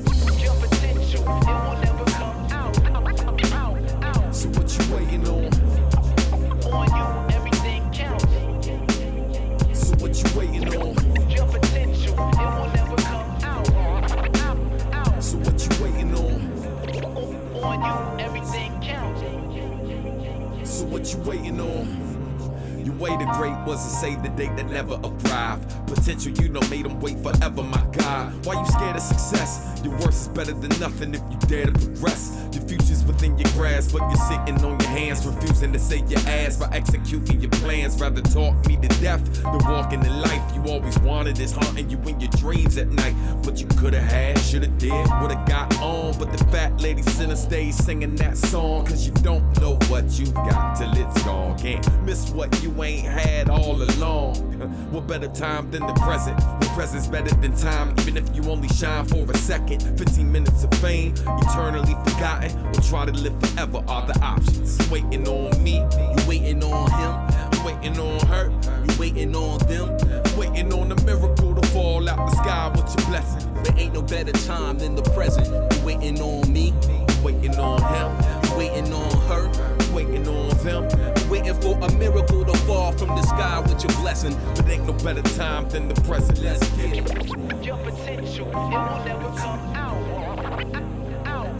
Waiting 21.24 21.60
on? 21.60 22.84
Your 22.84 22.94
way 22.96 23.10
to 23.10 23.24
great 23.36 23.56
was 23.66 23.82
to 23.84 23.90
save 23.90 24.22
the 24.22 24.28
date 24.30 24.56
that 24.56 24.66
never 24.70 24.94
arrived. 24.94 25.81
Potential, 25.94 26.32
you 26.42 26.48
know, 26.48 26.60
made 26.70 26.86
them 26.86 26.98
wait 27.00 27.18
forever, 27.18 27.62
my 27.62 27.84
God. 27.92 28.46
Why 28.46 28.58
you 28.58 28.66
scared 28.66 28.96
of 28.96 29.02
success? 29.02 29.78
Your 29.84 29.92
worst 29.98 30.22
is 30.22 30.28
better 30.28 30.52
than 30.52 30.70
nothing 30.80 31.14
if 31.14 31.20
you 31.30 31.36
dare 31.46 31.66
to 31.66 31.72
progress. 31.72 32.48
Your 32.52 32.62
future's 32.62 33.04
within 33.04 33.36
your 33.36 33.50
grasp, 33.52 33.92
but 33.92 34.00
you're 34.08 34.26
sitting 34.26 34.64
on 34.64 34.80
your 34.80 34.88
hands, 34.88 35.26
refusing 35.26 35.70
to 35.74 35.78
say 35.78 36.02
your 36.08 36.20
ass 36.20 36.56
by 36.56 36.70
executing 36.72 37.42
your 37.42 37.50
plans. 37.50 38.00
Rather 38.00 38.22
talk 38.22 38.54
me 38.66 38.76
to 38.78 38.88
death 39.02 39.22
than 39.42 39.58
walking 39.68 40.00
the 40.00 40.08
life 40.08 40.42
you 40.54 40.62
always 40.72 40.98
wanted 41.00 41.38
is 41.38 41.52
haunting 41.52 41.90
you 41.90 41.98
in 42.08 42.18
your 42.18 42.30
dreams 42.32 42.78
at 42.78 42.88
night. 42.88 43.14
But 43.42 43.60
you 43.60 43.66
could 43.76 43.92
have 43.92 44.10
had, 44.10 44.38
should 44.38 44.62
have 44.62 44.78
did, 44.78 44.92
would 44.92 45.30
have 45.30 45.46
got 45.46 45.78
on. 45.80 46.16
But 46.18 46.32
the 46.32 46.42
fat 46.46 46.80
lady 46.80 47.02
center 47.02 47.36
stage 47.36 47.74
singing 47.74 48.16
that 48.16 48.38
song, 48.38 48.86
cause 48.86 49.06
you 49.06 49.12
don't 49.22 49.44
know 49.60 49.74
what 49.88 50.04
you've 50.18 50.32
got 50.32 50.76
till 50.78 50.90
it's 50.96 51.22
gone. 51.22 51.58
Can't 51.58 51.86
miss 52.04 52.30
what 52.30 52.62
you 52.62 52.82
ain't 52.82 53.06
had 53.06 53.50
all 53.50 53.82
along. 53.82 54.51
What 54.90 55.06
better 55.06 55.28
time 55.28 55.70
than 55.70 55.86
the 55.86 55.94
present? 55.94 56.36
The 56.60 56.70
present's 56.74 57.06
better 57.06 57.34
than 57.36 57.56
time, 57.56 57.94
even 58.00 58.16
if 58.16 58.34
you 58.34 58.50
only 58.50 58.68
shine 58.68 59.06
for 59.06 59.30
a 59.30 59.36
second. 59.36 59.82
15 59.98 60.30
minutes 60.30 60.64
of 60.64 60.72
fame, 60.74 61.14
eternally 61.16 61.94
forgotten, 62.04 62.58
or 62.66 62.80
try 62.82 63.06
to 63.06 63.12
live 63.12 63.38
forever 63.40 63.82
are 63.88 64.06
the 64.06 64.18
options. 64.20 64.78
You 64.78 64.92
waiting 64.92 65.28
on 65.28 65.62
me, 65.62 65.78
you 65.78 66.28
waiting 66.28 66.62
on 66.62 66.90
him, 66.90 67.48
you 67.52 67.64
waiting 67.64 67.98
on 67.98 68.26
her, 68.26 68.50
you 68.86 68.98
waiting 68.98 69.34
on 69.36 69.58
them, 69.66 69.96
you 70.26 70.38
waiting 70.38 70.72
on 70.72 70.92
a 70.92 71.04
miracle 71.04 71.54
to 71.54 71.68
fall 71.68 72.08
out 72.08 72.30
the 72.30 72.36
sky 72.36 72.68
with 72.68 72.98
your 72.98 73.08
blessing. 73.08 73.52
There 73.62 73.74
ain't 73.78 73.94
no 73.94 74.02
better 74.02 74.32
time 74.32 74.78
than 74.78 74.94
the 74.94 75.02
present. 75.02 75.46
You 75.46 75.86
waiting 75.86 76.20
on 76.20 76.52
me, 76.52 76.74
you 76.88 77.24
waiting 77.24 77.56
on 77.56 77.80
him, 77.94 78.50
you 78.50 78.58
waiting 78.58 78.92
on 78.92 79.10
her, 79.28 79.81
waiting 79.92 80.26
on 80.28 80.56
them, 80.58 80.88
waiting 81.28 81.54
for 81.60 81.78
a 81.78 81.92
miracle 81.92 82.44
to 82.44 82.56
fall 82.58 82.92
from 82.92 83.08
the 83.08 83.22
sky 83.22 83.60
with 83.60 83.82
your 83.84 83.92
blessing. 84.00 84.36
But 84.56 84.68
ain't 84.68 84.86
no 84.86 84.92
better 84.94 85.22
time 85.36 85.68
than 85.68 85.88
the 85.88 86.00
present. 86.02 86.40
Let's 86.40 86.68
get 86.76 86.92
it. 86.92 87.64
Your 87.64 87.78
potential, 87.78 88.48
it 88.48 88.54
will 88.54 89.04
never 89.04 89.28
come 89.38 89.60
out. 89.74 89.92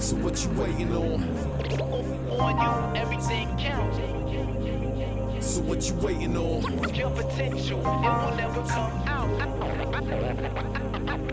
So 0.03 0.17
what 0.17 0.43
you 0.45 0.51
waiting 0.61 0.93
on? 0.97 1.23
On 2.41 2.59
you, 2.59 3.01
everything 3.01 3.49
counts. 3.57 3.99
So 5.47 5.61
what 5.63 5.89
you 5.89 5.95
waiting 5.97 6.37
on? 6.37 6.93
Your 6.95 7.11
potential, 7.11 7.79
it 7.79 7.85
will 7.85 8.35
never 8.37 8.63
come 8.63 8.93
out. 9.07 9.31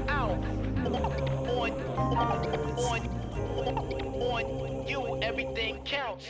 Out. 0.07 0.43
On, 1.49 1.71
On, 1.97 2.30
on, 2.77 3.01
on 4.21 4.88
you, 4.88 5.19
everything 5.23 5.80
counts. 5.84 6.26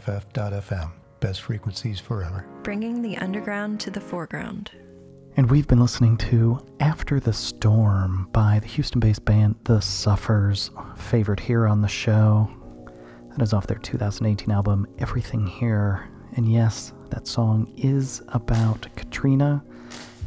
BFF.FM. 0.00 0.90
Best 1.20 1.42
frequencies 1.42 2.00
forever. 2.00 2.46
Bringing 2.62 3.02
the 3.02 3.16
underground 3.18 3.80
to 3.80 3.90
the 3.90 4.00
foreground. 4.00 4.70
And 5.36 5.50
we've 5.50 5.68
been 5.68 5.80
listening 5.80 6.16
to 6.18 6.58
After 6.80 7.20
the 7.20 7.32
Storm 7.32 8.28
by 8.32 8.58
the 8.60 8.66
Houston 8.66 9.00
based 9.00 9.24
band 9.24 9.56
The 9.64 9.80
Suffers, 9.80 10.70
favorite 10.96 11.40
here 11.40 11.66
on 11.66 11.82
the 11.82 11.88
show. 11.88 12.50
That 13.30 13.42
is 13.42 13.52
off 13.52 13.66
their 13.66 13.78
2018 13.78 14.50
album 14.50 14.86
Everything 14.98 15.46
Here. 15.46 16.08
And 16.36 16.50
yes, 16.50 16.92
that 17.10 17.26
song 17.26 17.72
is 17.76 18.22
about 18.28 18.86
Katrina. 18.96 19.62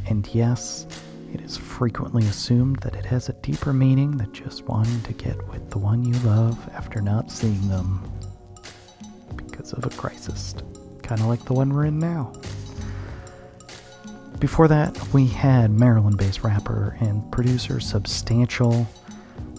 And 0.06 0.28
yes, 0.32 0.86
it 1.32 1.40
is 1.40 1.56
frequently 1.56 2.24
assumed 2.26 2.76
that 2.76 2.94
it 2.94 3.04
has 3.04 3.28
a 3.28 3.34
deeper 3.34 3.72
meaning 3.72 4.16
than 4.16 4.32
just 4.32 4.62
wanting 4.64 5.00
to 5.02 5.12
get 5.14 5.36
with 5.48 5.68
the 5.70 5.78
one 5.78 6.04
you 6.04 6.14
love 6.20 6.56
after 6.72 7.00
not 7.00 7.30
seeing 7.30 7.68
them 7.68 8.00
because 9.64 9.78
of 9.78 9.86
a 9.86 9.96
crisis, 9.96 10.54
kind 11.02 11.20
of 11.22 11.26
like 11.26 11.42
the 11.46 11.54
one 11.54 11.72
we're 11.72 11.86
in 11.86 11.98
now. 11.98 12.30
Before 14.38 14.68
that, 14.68 14.96
we 15.14 15.26
had 15.26 15.70
Maryland 15.70 16.18
based 16.18 16.42
rapper 16.42 16.98
and 17.00 17.30
producer 17.32 17.80
Substantial 17.80 18.86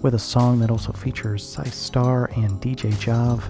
with 0.03 0.13
a 0.13 0.19
song 0.19 0.59
that 0.59 0.69
also 0.69 0.91
features 0.91 1.47
Cy 1.47 1.63
Star 1.63 2.29
and 2.35 2.61
DJ 2.61 2.97
Jav, 2.99 3.49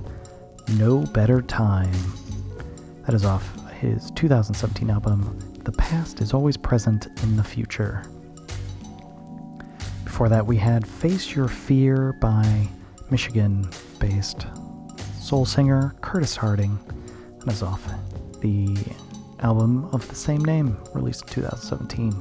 No 0.78 1.02
Better 1.02 1.42
Time. 1.42 1.92
That 3.06 3.14
is 3.14 3.26
off 3.26 3.46
his 3.72 4.10
2017 4.12 4.90
album, 4.90 5.38
The 5.66 5.74
Past 5.74 6.22
is 6.22 6.34
Always 6.34 6.56
Present 6.56 7.08
in 7.24 7.36
the 7.36 7.44
Future. 7.44 8.04
Before 10.06 10.30
that, 10.30 10.46
we 10.46 10.56
had 10.56 10.88
Face 10.88 11.36
Your 11.36 11.50
Fear 11.50 12.14
by 12.22 12.70
Michigan 13.12 13.70
based 14.00 14.46
soul 15.26 15.44
singer 15.44 15.96
Curtis 16.02 16.36
Harding. 16.36 16.78
That 17.40 17.52
is 17.52 17.64
off 17.64 17.84
the 18.42 18.78
album 19.40 19.86
of 19.86 20.08
the 20.08 20.14
same 20.14 20.46
name, 20.46 20.78
released 20.94 21.24
in 21.24 21.30
2017. 21.30 22.14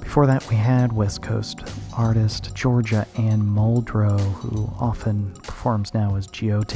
Before 0.00 0.26
that, 0.26 0.44
we 0.48 0.56
had 0.56 0.92
West 0.92 1.22
Coast 1.22 1.60
artist 1.96 2.52
Georgia 2.56 3.06
Anne 3.16 3.40
Muldrow, 3.40 4.18
who 4.18 4.68
often 4.80 5.32
performs 5.44 5.94
now 5.94 6.16
as 6.16 6.26
GOT. 6.26 6.74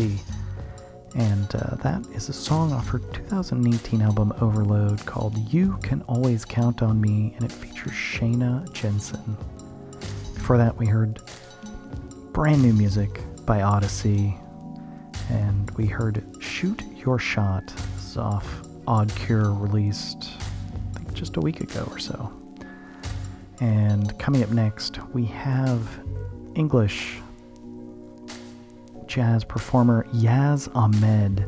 And 1.17 1.57
uh, 1.57 1.75
that 1.83 2.07
is 2.15 2.29
a 2.29 2.33
song 2.33 2.73
off 2.73 2.87
her 2.91 3.01
2018 3.01 4.03
album 4.03 4.33
Overload 4.41 5.05
called 5.07 5.37
You 5.53 5.77
Can 5.83 6.03
Always 6.03 6.45
Count 6.45 6.83
on 6.83 7.01
Me, 7.01 7.35
and 7.35 7.45
it 7.45 7.51
features 7.51 7.91
Shayna 7.91 8.73
Jensen. 8.73 9.37
Before 10.35 10.57
that, 10.57 10.77
we 10.77 10.87
heard 10.87 11.21
brand 12.33 12.63
new 12.63 12.73
music 12.73 13.21
by 13.45 13.59
Oddisee, 13.59 14.41
and 15.29 15.71
we 15.73 15.87
heard 15.87 16.25
Shoot 16.41 16.83
Your 16.97 17.19
Shot. 17.19 17.67
This 17.67 18.11
is 18.11 18.17
off 18.17 18.63
Odd 18.87 19.15
Cure, 19.15 19.53
released 19.53 20.31
I 20.95 20.99
think 20.99 21.15
just 21.15 21.37
a 21.37 21.41
week 21.41 21.61
ago 21.61 21.87
or 21.91 21.99
so. 21.99 22.33
And 23.61 24.19
coming 24.19 24.43
up 24.43 24.51
next, 24.51 24.99
we 25.13 25.27
have 25.27 25.87
English 26.55 27.19
jazz 29.07 29.45
performer 29.45 30.07
Yazz 30.15 30.75
Ahmed 30.75 31.47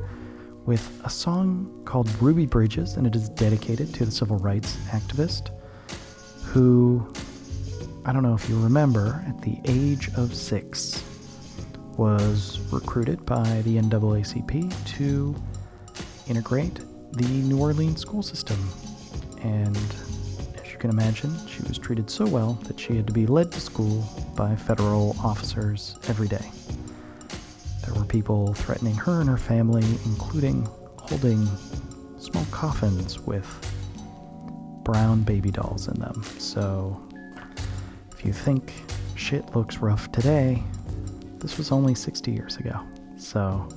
with 0.66 1.00
a 1.04 1.10
song 1.10 1.82
called 1.84 2.08
Ruby 2.20 2.46
Bridges, 2.46 2.96
and 2.96 3.06
it 3.06 3.16
is 3.16 3.28
dedicated 3.30 3.94
to 3.94 4.04
the 4.04 4.10
civil 4.10 4.36
rights 4.38 4.76
activist 4.90 5.50
who, 6.44 7.10
I 8.04 8.12
don't 8.12 8.22
know 8.22 8.34
if 8.34 8.48
you 8.48 8.60
remember, 8.60 9.24
at 9.26 9.40
the 9.40 9.58
age 9.64 10.10
of 10.16 10.34
six, 10.34 11.02
was 11.98 12.60
recruited 12.70 13.24
by 13.26 13.62
the 13.62 13.76
NAACP 13.76 14.96
to 14.96 15.34
integrate 16.28 16.80
the 17.12 17.26
New 17.26 17.60
Orleans 17.60 18.00
school 18.00 18.22
system. 18.22 18.58
And 19.42 19.76
as 20.62 20.72
you 20.72 20.78
can 20.78 20.90
imagine, 20.90 21.34
she 21.46 21.62
was 21.64 21.78
treated 21.78 22.08
so 22.10 22.26
well 22.26 22.54
that 22.64 22.78
she 22.78 22.96
had 22.96 23.06
to 23.06 23.12
be 23.12 23.26
led 23.26 23.52
to 23.52 23.60
school 23.60 24.08
by 24.36 24.56
federal 24.56 25.16
officers 25.22 25.96
every 26.08 26.28
day. 26.28 26.50
There 27.84 27.94
were 27.94 28.04
people 28.04 28.54
threatening 28.54 28.94
her 28.94 29.20
and 29.20 29.28
her 29.28 29.36
family, 29.36 29.84
including 30.04 30.66
holding 30.98 31.46
small 32.18 32.44
coffins 32.50 33.18
with 33.20 33.46
brown 34.84 35.22
baby 35.22 35.50
dolls 35.50 35.88
in 35.88 36.00
them. 36.00 36.22
So, 36.38 37.00
if 38.12 38.24
you 38.24 38.32
think 38.32 38.72
shit 39.14 39.54
looks 39.54 39.78
rough 39.78 40.10
today, 40.12 40.62
this 41.42 41.58
was 41.58 41.72
only 41.72 41.94
60 41.94 42.30
years 42.30 42.56
ago. 42.56 42.80
So, 43.18 43.68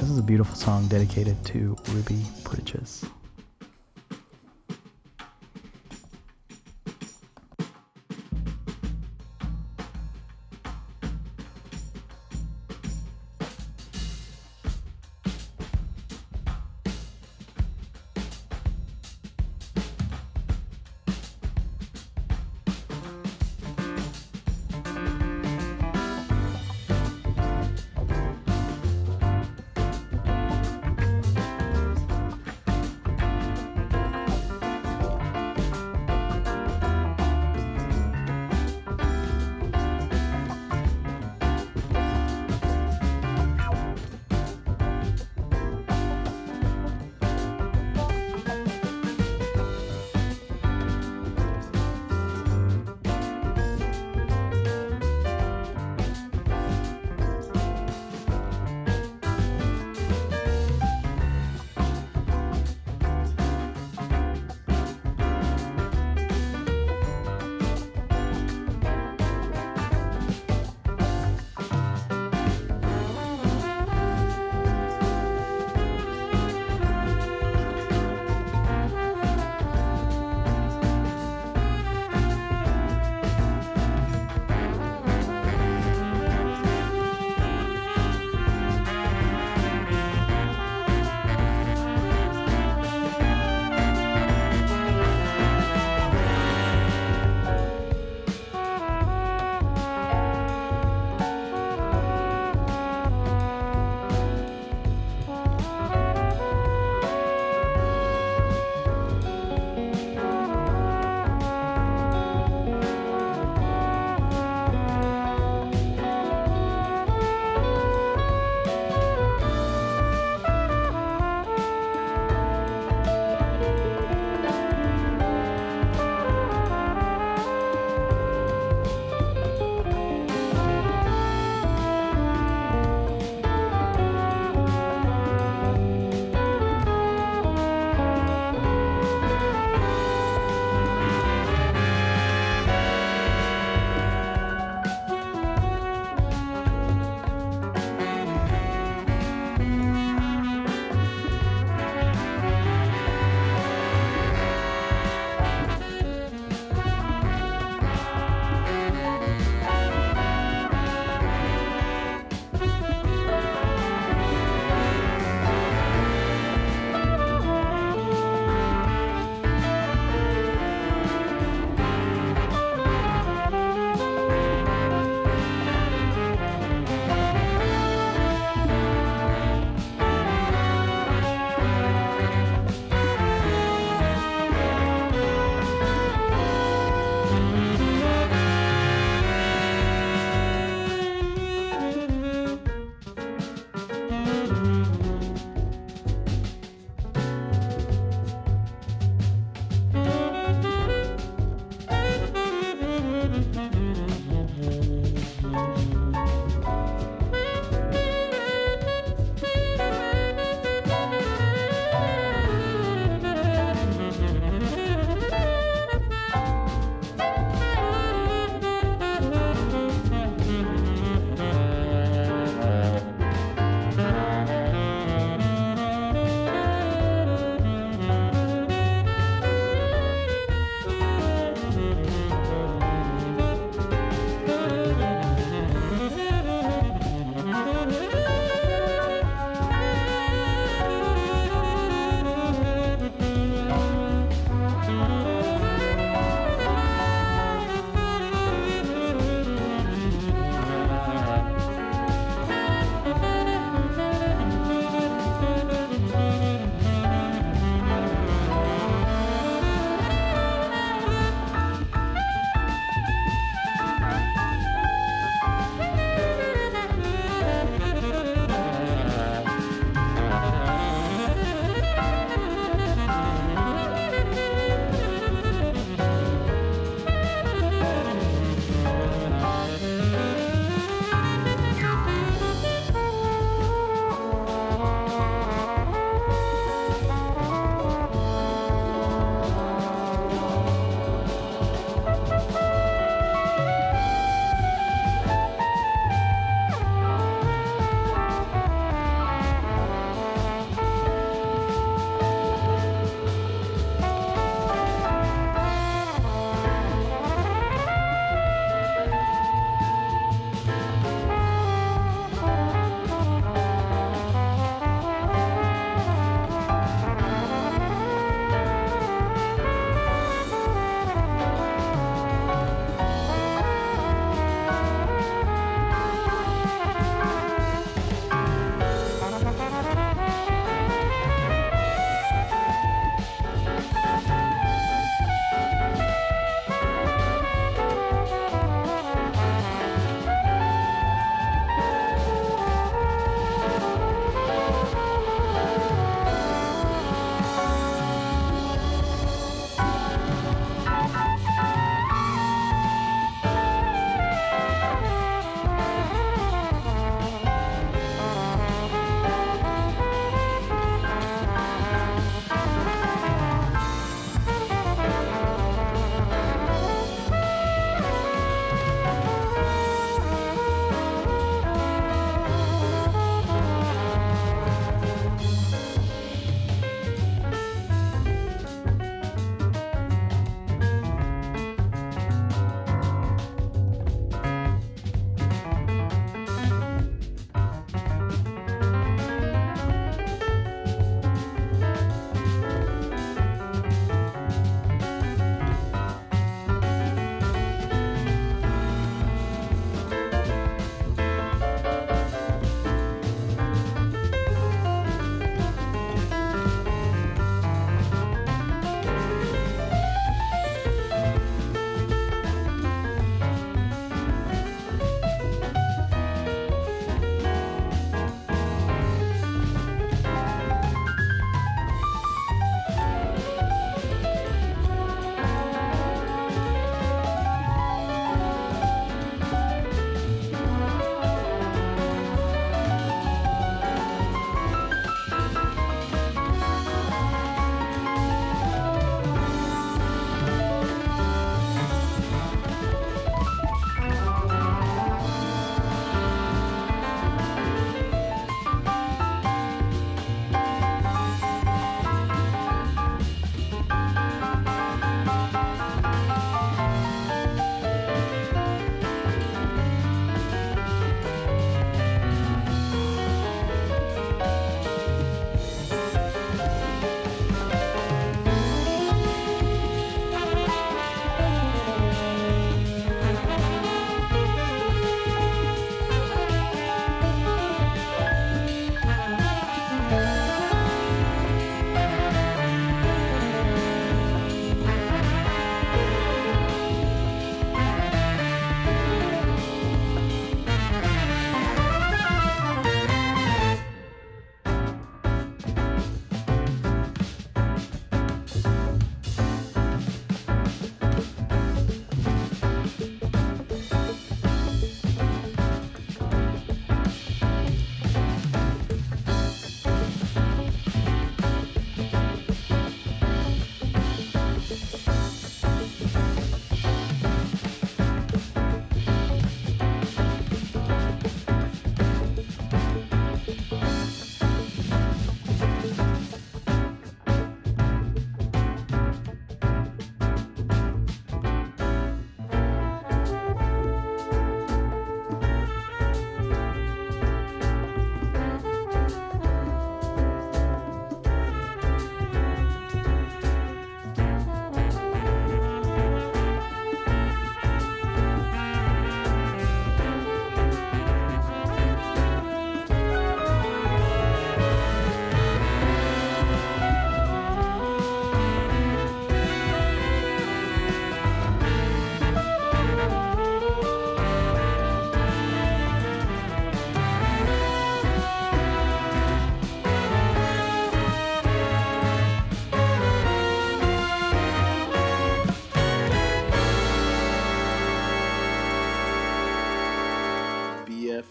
this 0.00 0.08
is 0.10 0.18
a 0.18 0.22
beautiful 0.22 0.56
song 0.56 0.88
dedicated 0.88 1.42
to 1.46 1.76
Ruby 1.90 2.24
Bridges. 2.42 3.04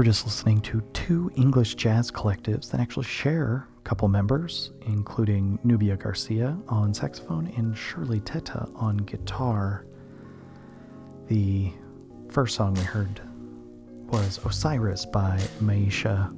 Were 0.00 0.04
just 0.04 0.24
listening 0.24 0.62
to 0.62 0.80
two 0.94 1.30
English 1.36 1.74
jazz 1.74 2.10
collectives 2.10 2.70
that 2.70 2.80
actually 2.80 3.04
share 3.04 3.68
a 3.76 3.82
couple 3.82 4.08
members, 4.08 4.70
including 4.86 5.58
Nubia 5.62 5.94
Garcia 5.98 6.56
on 6.68 6.94
saxophone 6.94 7.48
and 7.58 7.76
Shirley 7.76 8.20
Tetteh 8.20 8.72
on 8.80 8.96
guitar. 8.96 9.84
The 11.28 11.70
first 12.30 12.56
song 12.56 12.72
we 12.72 12.80
heard 12.80 13.20
was 14.06 14.40
Osiris 14.42 15.04
by 15.04 15.38
Maisha, 15.60 16.34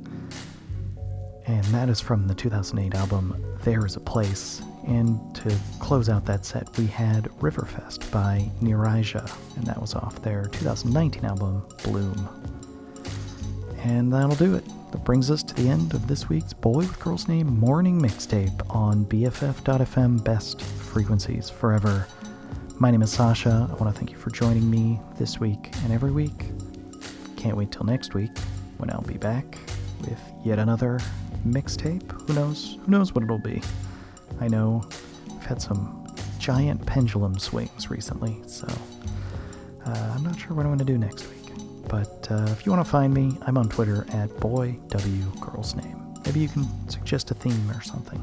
and 1.47 1.65
that 1.67 1.89
is 1.89 2.01
from 2.01 2.27
the 2.27 2.35
2008 2.35 2.97
album 2.97 3.57
There 3.63 3.87
Is 3.87 3.95
a 3.95 4.01
Place. 4.01 4.61
And 4.89 5.33
to 5.37 5.57
close 5.79 6.09
out 6.09 6.25
that 6.25 6.45
set, 6.45 6.77
we 6.79 6.89
had 6.89 7.27
Riverfest 7.39 8.11
by 8.11 8.51
Nérija, 8.61 9.33
and 9.57 9.65
that 9.69 9.81
was 9.81 9.95
off 9.95 10.21
their 10.21 10.47
2019 10.47 11.25
album 11.25 11.65
Blume. 11.85 12.42
And 13.85 14.13
that'll 14.13 14.37
do 14.37 14.55
it. 14.55 14.65
That 14.93 15.05
brings 15.05 15.31
us 15.31 15.43
to 15.43 15.55
the 15.55 15.69
end 15.69 15.95
of 15.95 16.07
this 16.07 16.29
week's 16.29 16.53
Boy 16.53 16.79
with 16.79 17.01
Girl's 17.01 17.27
Name 17.27 17.59
morning 17.59 18.01
mixtape 18.01 18.63
on 18.75 19.05
BFF.FM 19.07 20.23
Best 20.23 20.63
Frequencies 20.63 21.51
Forever. 21.51 22.07
My 22.79 22.91
name 22.93 23.03
is 23.03 23.11
Sasha. 23.11 23.69
I 23.71 23.75
want 23.83 23.93
to 23.93 23.99
thank 23.99 24.11
you 24.13 24.17
for 24.17 24.31
joining 24.31 24.71
me 24.71 25.01
this 25.19 25.41
week 25.41 25.75
and 25.83 25.93
every 25.93 26.13
week. 26.13 26.51
Can't 27.37 27.57
wait 27.57 27.73
till 27.73 27.85
next 27.85 28.15
week 28.15 28.31
when 28.79 28.89
I'll 28.91 29.03
be 29.03 29.19
back 29.19 29.59
with 30.03 30.21
yet 30.45 30.61
another 30.61 31.01
mixtape. 31.45 32.09
Who 32.27 32.35
knows? 32.35 32.79
Who 32.85 32.91
knows 32.91 33.15
what 33.15 33.25
it'll 33.25 33.39
be? 33.39 33.63
I 34.41 34.47
know 34.47 34.89
I've 35.31 35.47
had 35.47 35.61
some 35.61 36.07
giant 36.39 36.85
pendulum 36.87 37.37
swings 37.39 37.91
recently, 37.91 38.41
so 38.47 38.67
uh, 39.87 40.13
I'm 40.15 40.23
not 40.23 40.39
sure 40.39 40.55
what 40.55 40.67
I'm 40.67 40.71
going 40.71 40.79
to 40.79 40.85
do 40.85 40.99
next 40.99 41.29
week. 41.31 41.42
But 41.89 42.29
uh, 42.31 42.47
if 42.51 42.65
you 42.65 42.73
want 42.73 42.85
to 42.85 42.91
find 42.91 43.13
me, 43.13 43.37
I'm 43.43 43.59
on 43.59 43.69
Twitter 43.69 44.07
at 44.11 44.29
boywgirlsname. 44.31 46.25
Maybe 46.25 46.41
you 46.41 46.49
can 46.49 46.67
suggest 46.89 47.31
a 47.31 47.35
theme 47.35 47.71
or 47.71 47.83
something. 47.83 48.21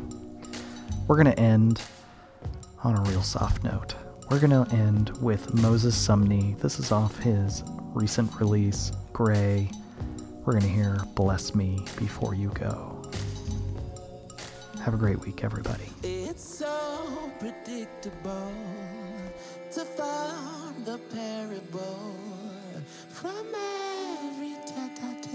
We're 1.08 1.22
going 1.22 1.36
to 1.36 1.40
end 1.40 1.82
on 2.84 2.96
a 2.98 3.02
real 3.10 3.24
soft 3.24 3.64
note. 3.64 3.96
We're 4.30 4.40
going 4.40 4.66
to 4.66 4.76
end 4.76 5.10
with 5.22 5.54
Moses 5.56 5.96
Sumney. 5.96 6.58
This 6.60 6.80
is 6.80 6.92
off 6.92 7.18
his 7.18 7.64
recent 7.94 8.34
release, 8.40 8.92
Gray. 9.12 9.70
We're 10.46 10.54
going 10.54 10.64
to 10.64 10.70
hear 10.70 11.00
Bless 11.16 11.54
Me 11.54 11.86
Before 11.98 12.34
You 12.36 12.50
Go. 12.50 12.96
Have 14.84 14.94
a 14.94 14.98
great 14.98 15.20
week, 15.20 15.44
everybody. 15.44 15.90
It's 16.04 16.44
so 16.44 17.32
predictable 17.40 18.54
to 19.72 19.86
find 19.86 20.86
the 20.86 20.98
parable 21.14 22.16
from 23.22 23.48
every 23.54 24.56
tete-a-tete. 24.66 25.34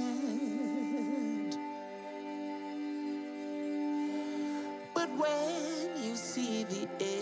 But 4.94 5.10
when 5.18 6.02
you 6.02 6.16
see 6.16 6.64
the 6.64 6.88
end 7.00 7.13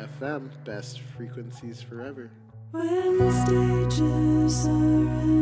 BFF.FM, 0.00 0.50
best 0.64 1.00
frequencies 1.00 1.82
forever. 1.82 2.30
When 2.70 3.32
stages 3.32 4.66
are. 4.66 5.39